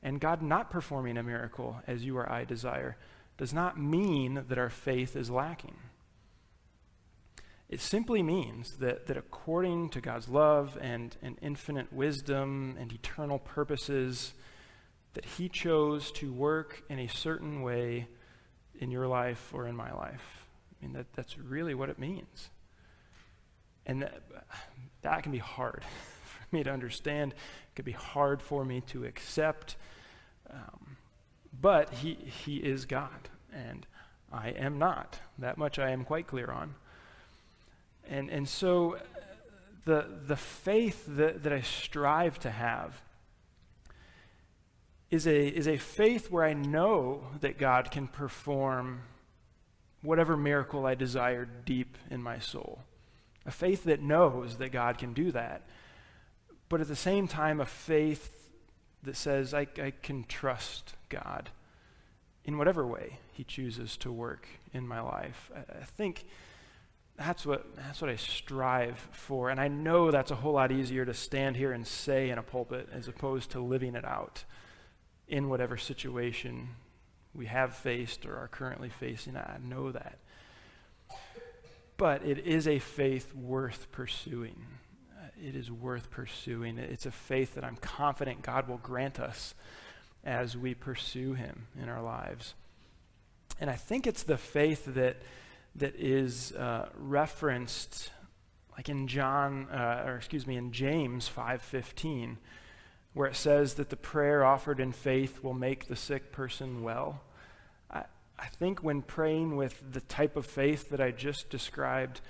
And 0.02 0.20
God 0.20 0.42
not 0.42 0.70
performing 0.70 1.16
a 1.16 1.22
miracle 1.22 1.82
as 1.86 2.04
you 2.04 2.16
or 2.16 2.30
I 2.30 2.44
desire 2.44 2.96
does 3.36 3.52
not 3.52 3.78
mean 3.78 4.44
that 4.48 4.58
our 4.58 4.70
faith 4.70 5.16
is 5.16 5.30
lacking. 5.30 5.76
It 7.68 7.80
simply 7.80 8.22
means 8.22 8.78
that, 8.78 9.06
that 9.06 9.16
according 9.16 9.90
to 9.90 10.00
God's 10.00 10.28
love 10.28 10.76
and, 10.80 11.16
and 11.22 11.38
infinite 11.40 11.92
wisdom 11.92 12.76
and 12.80 12.92
eternal 12.92 13.38
purposes, 13.38 14.34
that 15.14 15.24
He 15.24 15.48
chose 15.48 16.10
to 16.12 16.32
work 16.32 16.82
in 16.88 16.98
a 16.98 17.06
certain 17.06 17.62
way 17.62 18.08
in 18.78 18.90
your 18.90 19.06
life 19.06 19.52
or 19.54 19.68
in 19.68 19.76
my 19.76 19.92
life. 19.92 20.46
I 20.80 20.84
mean, 20.84 20.94
that, 20.94 21.12
that's 21.14 21.38
really 21.38 21.74
what 21.74 21.90
it 21.90 21.98
means. 21.98 22.50
And 23.86 24.02
that, 24.02 24.22
that 25.02 25.22
can 25.22 25.32
be 25.32 25.38
hard 25.38 25.84
me 26.52 26.62
to 26.62 26.70
understand. 26.70 27.32
It 27.32 27.76
could 27.76 27.84
be 27.84 27.92
hard 27.92 28.42
for 28.42 28.64
me 28.64 28.80
to 28.88 29.04
accept. 29.04 29.76
Um, 30.50 30.96
but 31.60 31.94
he, 31.94 32.14
he 32.14 32.56
is 32.56 32.86
God, 32.86 33.28
and 33.52 33.86
I 34.32 34.50
am 34.50 34.78
not. 34.78 35.20
That 35.38 35.58
much 35.58 35.78
I 35.78 35.90
am 35.90 36.04
quite 36.04 36.26
clear 36.26 36.50
on. 36.50 36.74
And, 38.08 38.30
and 38.30 38.48
so 38.48 38.98
the, 39.84 40.06
the 40.26 40.36
faith 40.36 41.04
that, 41.08 41.42
that 41.42 41.52
I 41.52 41.60
strive 41.60 42.38
to 42.40 42.50
have 42.50 43.02
is 45.10 45.26
a, 45.26 45.48
is 45.48 45.66
a 45.66 45.76
faith 45.76 46.30
where 46.30 46.44
I 46.44 46.52
know 46.52 47.24
that 47.40 47.58
God 47.58 47.90
can 47.90 48.06
perform 48.06 49.02
whatever 50.02 50.36
miracle 50.36 50.86
I 50.86 50.94
desire 50.94 51.44
deep 51.44 51.98
in 52.10 52.22
my 52.22 52.38
soul. 52.38 52.82
A 53.44 53.50
faith 53.50 53.84
that 53.84 54.00
knows 54.00 54.58
that 54.58 54.70
God 54.70 54.98
can 54.98 55.12
do 55.12 55.32
that. 55.32 55.62
But 56.70 56.80
at 56.80 56.88
the 56.88 56.96
same 56.96 57.28
time, 57.28 57.60
a 57.60 57.66
faith 57.66 58.48
that 59.02 59.16
says, 59.16 59.52
I, 59.52 59.66
I 59.82 59.92
can 60.02 60.24
trust 60.24 60.94
God 61.10 61.50
in 62.44 62.56
whatever 62.56 62.86
way 62.86 63.18
He 63.32 63.44
chooses 63.44 63.96
to 63.98 64.10
work 64.10 64.46
in 64.72 64.88
my 64.88 65.00
life. 65.00 65.50
I, 65.54 65.80
I 65.80 65.84
think 65.84 66.24
that's 67.18 67.44
what, 67.44 67.76
that's 67.76 68.00
what 68.00 68.08
I 68.08 68.16
strive 68.16 69.08
for. 69.10 69.50
And 69.50 69.60
I 69.60 69.66
know 69.68 70.10
that's 70.12 70.30
a 70.30 70.36
whole 70.36 70.52
lot 70.52 70.70
easier 70.70 71.04
to 71.04 71.12
stand 71.12 71.56
here 71.56 71.72
and 71.72 71.86
say 71.86 72.30
in 72.30 72.38
a 72.38 72.42
pulpit 72.42 72.88
as 72.92 73.08
opposed 73.08 73.50
to 73.50 73.60
living 73.60 73.94
it 73.96 74.04
out 74.04 74.44
in 75.28 75.48
whatever 75.48 75.76
situation 75.76 76.68
we 77.34 77.46
have 77.46 77.74
faced 77.74 78.24
or 78.24 78.36
are 78.36 78.48
currently 78.48 78.88
facing. 78.88 79.36
I 79.36 79.58
know 79.62 79.90
that. 79.90 80.18
But 81.96 82.24
it 82.24 82.38
is 82.38 82.68
a 82.68 82.78
faith 82.78 83.34
worth 83.34 83.90
pursuing. 83.90 84.66
It 85.42 85.56
is 85.56 85.70
worth 85.70 86.10
pursuing. 86.10 86.76
It's 86.78 87.06
a 87.06 87.10
faith 87.10 87.54
that 87.54 87.64
I'm 87.64 87.76
confident 87.76 88.42
God 88.42 88.68
will 88.68 88.78
grant 88.78 89.18
us 89.18 89.54
as 90.22 90.56
we 90.56 90.74
pursue 90.74 91.32
Him 91.32 91.66
in 91.80 91.88
our 91.88 92.02
lives. 92.02 92.54
And 93.58 93.70
I 93.70 93.74
think 93.74 94.06
it's 94.06 94.22
the 94.22 94.36
faith 94.36 94.84
that, 94.94 95.16
that 95.76 95.94
is 95.96 96.52
uh, 96.52 96.90
referenced, 96.94 98.10
like 98.76 98.88
in 98.90 99.08
John, 99.08 99.68
uh, 99.70 100.04
or 100.06 100.16
excuse 100.16 100.46
me, 100.46 100.56
in 100.56 100.72
James 100.72 101.30
5:15 101.34 102.36
where 103.12 103.26
it 103.26 103.34
says 103.34 103.74
that 103.74 103.90
the 103.90 103.96
prayer 103.96 104.44
offered 104.44 104.78
in 104.78 104.92
faith 104.92 105.42
will 105.42 105.52
make 105.52 105.88
the 105.88 105.96
sick 105.96 106.30
person 106.30 106.80
well. 106.80 107.20
I, 107.90 108.04
I 108.38 108.46
think 108.46 108.84
when 108.84 109.02
praying 109.02 109.56
with 109.56 109.92
the 109.92 110.00
type 110.00 110.36
of 110.36 110.46
faith 110.46 110.90
that 110.90 111.00
I 111.00 111.10
just 111.10 111.50
described, 111.50 112.20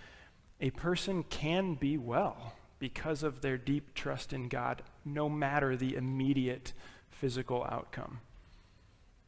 a 0.58 0.70
person 0.70 1.22
can 1.24 1.74
be 1.74 1.98
well 1.98 2.54
because 2.80 3.22
of 3.22 3.42
their 3.42 3.56
deep 3.56 3.94
trust 3.94 4.32
in 4.32 4.48
God, 4.48 4.82
no 5.04 5.28
matter 5.28 5.76
the 5.76 5.94
immediate 5.94 6.72
physical 7.10 7.64
outcome. 7.70 8.18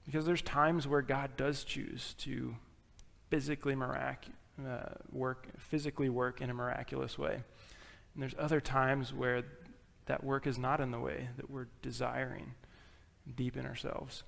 Because 0.05 0.27
there's 0.27 0.43
times 0.43 0.89
where 0.89 1.03
God 1.03 1.37
does 1.37 1.63
choose 1.63 2.15
to 2.19 2.57
physically 3.31 3.77
mirac- 3.77 4.27
uh, 4.59 4.95
work, 5.13 5.47
physically 5.59 6.09
work 6.09 6.41
in 6.41 6.51
a 6.51 6.55
miraculous 6.55 7.17
way. 7.17 7.35
And 7.35 8.23
there's 8.23 8.35
other 8.39 8.61
times 8.61 9.15
where 9.15 9.45
that 10.07 10.25
work 10.25 10.47
is 10.47 10.59
not 10.59 10.81
in 10.81 10.91
the 10.91 10.99
way 10.99 11.29
that 11.37 11.49
we're 11.49 11.69
desiring 11.83 12.55
deep 13.37 13.57
in 13.57 13.65
ourselves. 13.65 14.25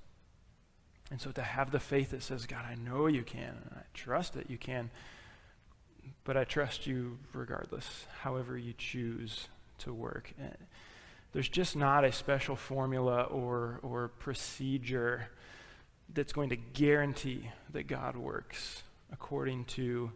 And 1.11 1.21
so 1.21 1.33
to 1.33 1.43
have 1.43 1.71
the 1.71 1.81
faith 1.81 2.11
that 2.11 2.23
says, 2.23 2.47
God, 2.47 2.65
I 2.65 2.77
know 2.77 3.07
you 3.07 3.23
can, 3.23 3.57
and 3.63 3.71
I 3.77 3.83
trust 3.93 4.35
that 4.35 4.49
you 4.51 4.59
can, 4.59 4.91
but 6.25 6.37
I 6.37 6.45
trust 6.45 6.87
you 6.87 7.19
regardless, 7.33 8.07
however 8.21 8.57
you 8.57 8.75
choose 8.77 9.49
to 9.79 9.93
work. 9.93 10.33
Eh, 10.41 10.49
there's 11.33 11.49
just 11.49 11.75
not 11.75 12.05
a 12.05 12.13
special 12.13 12.57
formula 12.57 13.23
or, 13.23 13.81
or 13.83 14.09
procedure 14.09 15.29
that's 16.13 16.33
going 16.33 16.51
to 16.51 16.57
guarantee 16.57 17.51
that 17.73 17.89
God 17.89 18.17
works 18.17 18.83
according 19.13 19.65
to 19.65 20.13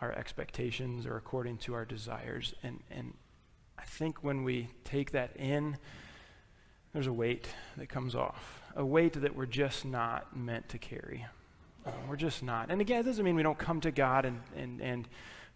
our 0.00 0.12
expectations 0.12 1.06
or 1.06 1.16
according 1.16 1.58
to 1.58 1.74
our 1.74 1.84
desires. 1.84 2.54
And, 2.62 2.80
and 2.90 3.14
I 3.78 3.84
think 3.84 4.22
when 4.22 4.42
we 4.42 4.68
take 4.84 5.12
that 5.12 5.36
in, 5.36 5.76
there's 6.92 7.06
a 7.06 7.12
weight 7.12 7.48
that 7.76 7.88
comes 7.88 8.14
off, 8.14 8.62
a 8.74 8.84
weight 8.84 9.20
that 9.20 9.36
we're 9.36 9.46
just 9.46 9.84
not 9.84 10.36
meant 10.36 10.68
to 10.70 10.78
carry. 10.78 11.26
We're 12.08 12.16
just 12.16 12.42
not. 12.42 12.70
And 12.70 12.80
again, 12.80 13.00
it 13.00 13.04
doesn't 13.04 13.24
mean 13.24 13.36
we 13.36 13.42
don't 13.42 13.58
come 13.58 13.80
to 13.82 13.90
God 13.90 14.24
and, 14.24 14.40
and, 14.56 14.80
and 14.80 15.08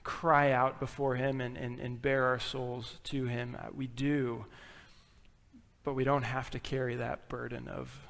cry 0.05 0.53
out 0.53 0.81
before 0.81 1.17
Him 1.17 1.41
and, 1.41 1.57
and, 1.57 1.79
and 1.81 2.01
bare 2.01 2.25
our 2.25 2.39
souls 2.39 2.99
to 3.05 3.27
Him. 3.27 3.57
Uh, 3.61 3.69
we 3.75 3.87
do, 3.87 4.47
but 5.85 5.95
we 5.95 6.05
don't 6.05 6.23
have 6.23 6.51
to 6.51 6.59
carry 6.59 6.97
that 6.97 7.29
burden 7.29 7.69
of, 7.69 8.07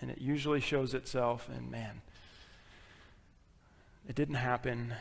and 0.00 0.10
it 0.10 0.18
usually 0.18 0.60
shows 0.60 0.94
itself 0.94 1.48
in, 1.56 1.70
man, 1.70 2.02
it 4.08 4.14
didn't 4.14 4.34
happen, 4.36 4.94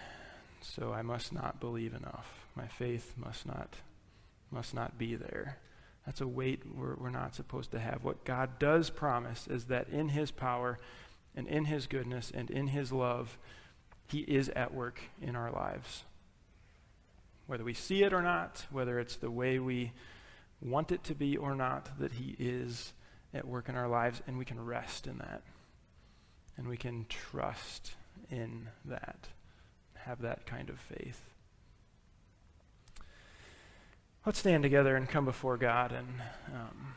so 0.61 0.93
I 0.93 1.01
must 1.01 1.33
not 1.33 1.59
believe 1.59 1.93
enough. 1.93 2.45
My 2.55 2.67
faith 2.67 3.13
must 3.17 3.45
not 3.45 3.75
must 4.51 4.73
not 4.73 4.99
be 4.99 5.15
there. 5.15 5.57
That's 6.05 6.21
a 6.21 6.27
weight 6.27 6.61
we're, 6.75 6.95
we're 6.95 7.09
not 7.09 7.33
supposed 7.33 7.71
to 7.71 7.79
have. 7.79 8.03
What 8.03 8.23
God 8.23 8.59
does 8.59 8.89
promise 8.89 9.47
is 9.47 9.65
that 9.65 9.89
in 9.89 10.09
His 10.09 10.31
power 10.31 10.79
and 11.35 11.47
in 11.47 11.65
His 11.65 11.87
goodness 11.87 12.31
and 12.33 12.49
in 12.49 12.67
His 12.67 12.91
love, 12.91 13.37
He 14.07 14.19
is 14.19 14.49
at 14.49 14.73
work 14.73 15.01
in 15.21 15.35
our 15.35 15.51
lives. 15.51 16.03
Whether 17.47 17.63
we 17.63 17.73
see 17.73 18.03
it 18.03 18.13
or 18.13 18.21
not, 18.21 18.65
whether 18.71 18.99
it's 18.99 19.15
the 19.15 19.31
way 19.31 19.59
we 19.59 19.91
want 20.61 20.91
it 20.91 21.03
to 21.05 21.15
be 21.15 21.35
or 21.35 21.55
not, 21.55 21.99
that 21.99 22.13
He 22.13 22.35
is 22.39 22.93
at 23.33 23.47
work 23.47 23.67
in 23.67 23.75
our 23.75 23.87
lives, 23.87 24.21
and 24.27 24.37
we 24.37 24.45
can 24.45 24.63
rest 24.63 25.07
in 25.07 25.17
that. 25.17 25.41
And 26.55 26.67
we 26.67 26.77
can 26.77 27.05
trust 27.09 27.93
in 28.29 28.69
that, 28.85 29.27
have 29.95 30.21
that 30.21 30.45
kind 30.45 30.69
of 30.69 30.79
faith. 30.79 31.21
Let's 34.25 34.39
stand 34.39 34.63
together 34.63 34.95
and 34.95 35.09
come 35.09 35.25
before 35.25 35.57
God 35.57 35.91
and 35.91 36.07
um, 36.47 36.93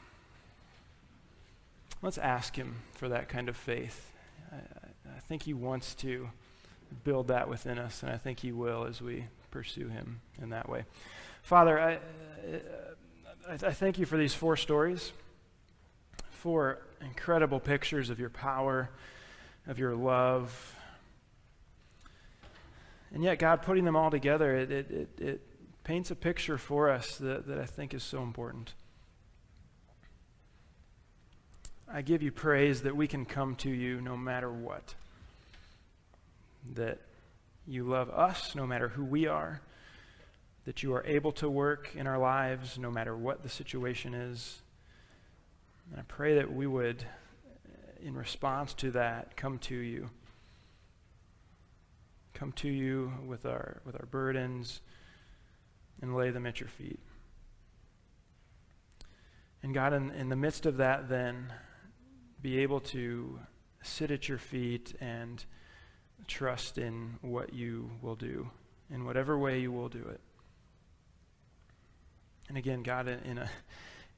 let's 2.00 2.18
ask 2.18 2.54
Him 2.54 2.76
for 2.92 3.08
that 3.08 3.28
kind 3.28 3.48
of 3.48 3.56
faith. 3.56 4.12
I, 4.52 4.56
I, 5.16 5.20
think 5.20 5.42
He 5.42 5.54
wants 5.54 5.94
to 5.96 6.28
build 7.04 7.28
that 7.28 7.48
within 7.48 7.78
us, 7.78 8.02
and 8.02 8.12
I 8.12 8.16
think 8.16 8.40
He 8.40 8.52
will 8.52 8.84
as 8.84 9.00
we 9.00 9.26
pursue 9.50 9.88
Him 9.88 10.20
in 10.40 10.50
that 10.50 10.68
way. 10.68 10.84
Father, 11.42 11.78
I, 11.78 11.94
uh, 11.94 11.98
I, 13.48 13.52
I 13.52 13.72
thank 13.72 13.98
you 13.98 14.06
for 14.06 14.16
these 14.16 14.34
four 14.34 14.56
stories, 14.56 15.12
four 16.30 16.78
incredible 17.00 17.60
pictures 17.60 18.10
of 18.10 18.18
your 18.18 18.30
power, 18.30 18.90
of 19.66 19.78
your 19.78 19.94
love. 19.94 20.74
And 23.12 23.22
yet, 23.22 23.38
God, 23.38 23.62
putting 23.62 23.84
them 23.84 23.96
all 23.96 24.10
together, 24.10 24.56
it, 24.56 24.70
it, 24.70 24.90
it, 24.90 25.20
it 25.20 25.40
paints 25.84 26.10
a 26.10 26.16
picture 26.16 26.58
for 26.58 26.90
us 26.90 27.16
that, 27.18 27.46
that 27.46 27.58
I 27.58 27.64
think 27.64 27.94
is 27.94 28.02
so 28.02 28.22
important. 28.22 28.74
I 31.92 32.02
give 32.02 32.22
you 32.22 32.32
praise 32.32 32.82
that 32.82 32.96
we 32.96 33.06
can 33.06 33.24
come 33.24 33.54
to 33.56 33.70
you 33.70 34.00
no 34.00 34.16
matter 34.16 34.50
what. 34.50 34.94
That 36.74 36.98
you 37.66 37.84
love 37.84 38.10
us 38.10 38.54
no 38.54 38.66
matter 38.66 38.88
who 38.88 39.04
we 39.04 39.26
are. 39.26 39.60
That 40.64 40.82
you 40.82 40.94
are 40.94 41.04
able 41.06 41.30
to 41.32 41.48
work 41.48 41.90
in 41.94 42.08
our 42.08 42.18
lives 42.18 42.76
no 42.76 42.90
matter 42.90 43.16
what 43.16 43.44
the 43.44 43.48
situation 43.48 44.14
is. 44.14 44.62
And 45.90 46.00
I 46.00 46.02
pray 46.08 46.34
that 46.34 46.52
we 46.52 46.66
would, 46.66 47.04
in 48.02 48.16
response 48.16 48.74
to 48.74 48.90
that, 48.90 49.36
come 49.36 49.58
to 49.60 49.76
you. 49.76 50.10
Come 52.34 52.50
to 52.52 52.68
you 52.68 53.12
with 53.24 53.46
our, 53.46 53.80
with 53.84 53.94
our 53.94 54.06
burdens 54.06 54.80
and 56.02 56.16
lay 56.16 56.30
them 56.30 56.46
at 56.46 56.58
your 56.58 56.68
feet. 56.68 56.98
And 59.62 59.72
God, 59.72 59.92
in, 59.92 60.10
in 60.10 60.28
the 60.28 60.36
midst 60.36 60.66
of 60.66 60.76
that, 60.78 61.08
then 61.08 61.52
be 62.46 62.60
able 62.60 62.78
to 62.78 63.40
sit 63.82 64.12
at 64.12 64.28
your 64.28 64.38
feet 64.38 64.94
and 65.00 65.44
trust 66.28 66.78
in 66.78 67.18
what 67.20 67.52
you 67.52 67.90
will 68.00 68.14
do, 68.14 68.48
in 68.88 69.04
whatever 69.04 69.36
way 69.36 69.58
you 69.58 69.72
will 69.72 69.88
do 69.88 69.98
it. 69.98 70.20
And 72.48 72.56
again, 72.56 72.84
God, 72.84 73.08
in 73.08 73.38
a, 73.38 73.50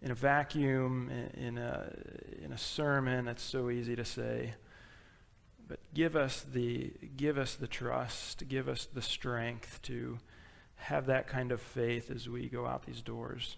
in 0.02 0.10
a 0.10 0.14
vacuum, 0.14 1.10
in 1.38 1.56
a, 1.56 1.90
in 2.44 2.52
a 2.52 2.58
sermon, 2.58 3.24
that's 3.24 3.42
so 3.42 3.70
easy 3.70 3.96
to 3.96 4.04
say. 4.04 4.52
But 5.66 5.80
give 5.94 6.14
us 6.14 6.44
the, 6.52 6.92
give 7.16 7.38
us 7.38 7.54
the 7.54 7.66
trust, 7.66 8.46
give 8.46 8.68
us 8.68 8.86
the 8.92 9.00
strength 9.00 9.80
to 9.84 10.18
have 10.74 11.06
that 11.06 11.28
kind 11.28 11.50
of 11.50 11.62
faith 11.62 12.10
as 12.10 12.28
we 12.28 12.50
go 12.50 12.66
out 12.66 12.84
these 12.84 13.00
doors. 13.00 13.56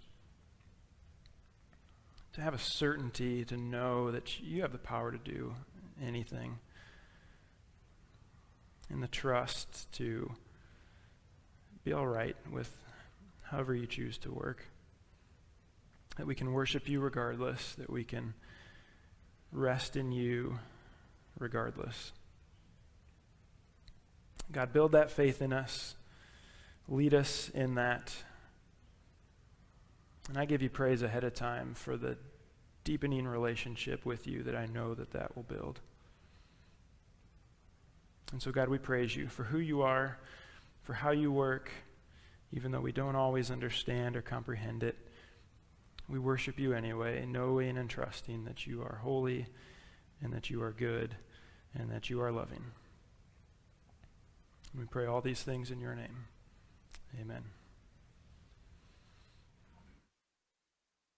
To 2.34 2.40
have 2.40 2.54
a 2.54 2.58
certainty 2.58 3.44
to 3.46 3.56
know 3.56 4.10
that 4.12 4.40
you 4.40 4.62
have 4.62 4.72
the 4.72 4.78
power 4.78 5.10
to 5.10 5.18
do 5.18 5.54
anything. 6.02 6.58
And 8.88 9.02
the 9.02 9.08
trust 9.08 9.90
to 9.94 10.32
be 11.84 11.92
all 11.92 12.06
right 12.06 12.36
with 12.50 12.70
however 13.42 13.74
you 13.74 13.86
choose 13.86 14.16
to 14.18 14.30
work. 14.32 14.64
that 16.20 16.26
we 16.26 16.34
can 16.34 16.52
worship 16.52 16.86
you 16.86 17.00
regardless, 17.00 17.74
that 17.76 17.88
we 17.88 18.04
can 18.04 18.34
rest 19.52 19.96
in 19.96 20.12
you 20.12 20.58
regardless. 21.38 22.12
God, 24.52 24.70
build 24.72 24.92
that 24.92 25.10
faith 25.10 25.40
in 25.40 25.52
us. 25.52 25.94
Lead 26.88 27.14
us 27.14 27.48
in 27.54 27.76
that. 27.76 28.14
And 30.30 30.38
I 30.38 30.44
give 30.44 30.62
you 30.62 30.70
praise 30.70 31.02
ahead 31.02 31.24
of 31.24 31.34
time 31.34 31.74
for 31.74 31.96
the 31.96 32.16
deepening 32.84 33.26
relationship 33.26 34.06
with 34.06 34.28
you 34.28 34.44
that 34.44 34.54
I 34.54 34.66
know 34.66 34.94
that 34.94 35.10
that 35.10 35.34
will 35.34 35.42
build. 35.42 35.80
And 38.30 38.40
so, 38.40 38.52
God, 38.52 38.68
we 38.68 38.78
praise 38.78 39.16
you 39.16 39.26
for 39.26 39.42
who 39.42 39.58
you 39.58 39.82
are, 39.82 40.18
for 40.84 40.92
how 40.92 41.10
you 41.10 41.32
work, 41.32 41.72
even 42.52 42.70
though 42.70 42.80
we 42.80 42.92
don't 42.92 43.16
always 43.16 43.50
understand 43.50 44.14
or 44.14 44.22
comprehend 44.22 44.84
it. 44.84 44.96
We 46.08 46.20
worship 46.20 46.60
you 46.60 46.74
anyway, 46.74 47.26
knowing 47.26 47.76
and 47.76 47.90
trusting 47.90 48.44
that 48.44 48.68
you 48.68 48.82
are 48.82 49.00
holy 49.02 49.48
and 50.22 50.32
that 50.32 50.48
you 50.48 50.62
are 50.62 50.70
good 50.70 51.16
and 51.74 51.90
that 51.90 52.08
you 52.08 52.22
are 52.22 52.30
loving. 52.30 52.66
We 54.78 54.84
pray 54.84 55.06
all 55.06 55.22
these 55.22 55.42
things 55.42 55.72
in 55.72 55.80
your 55.80 55.96
name. 55.96 56.26
Amen. 57.20 57.42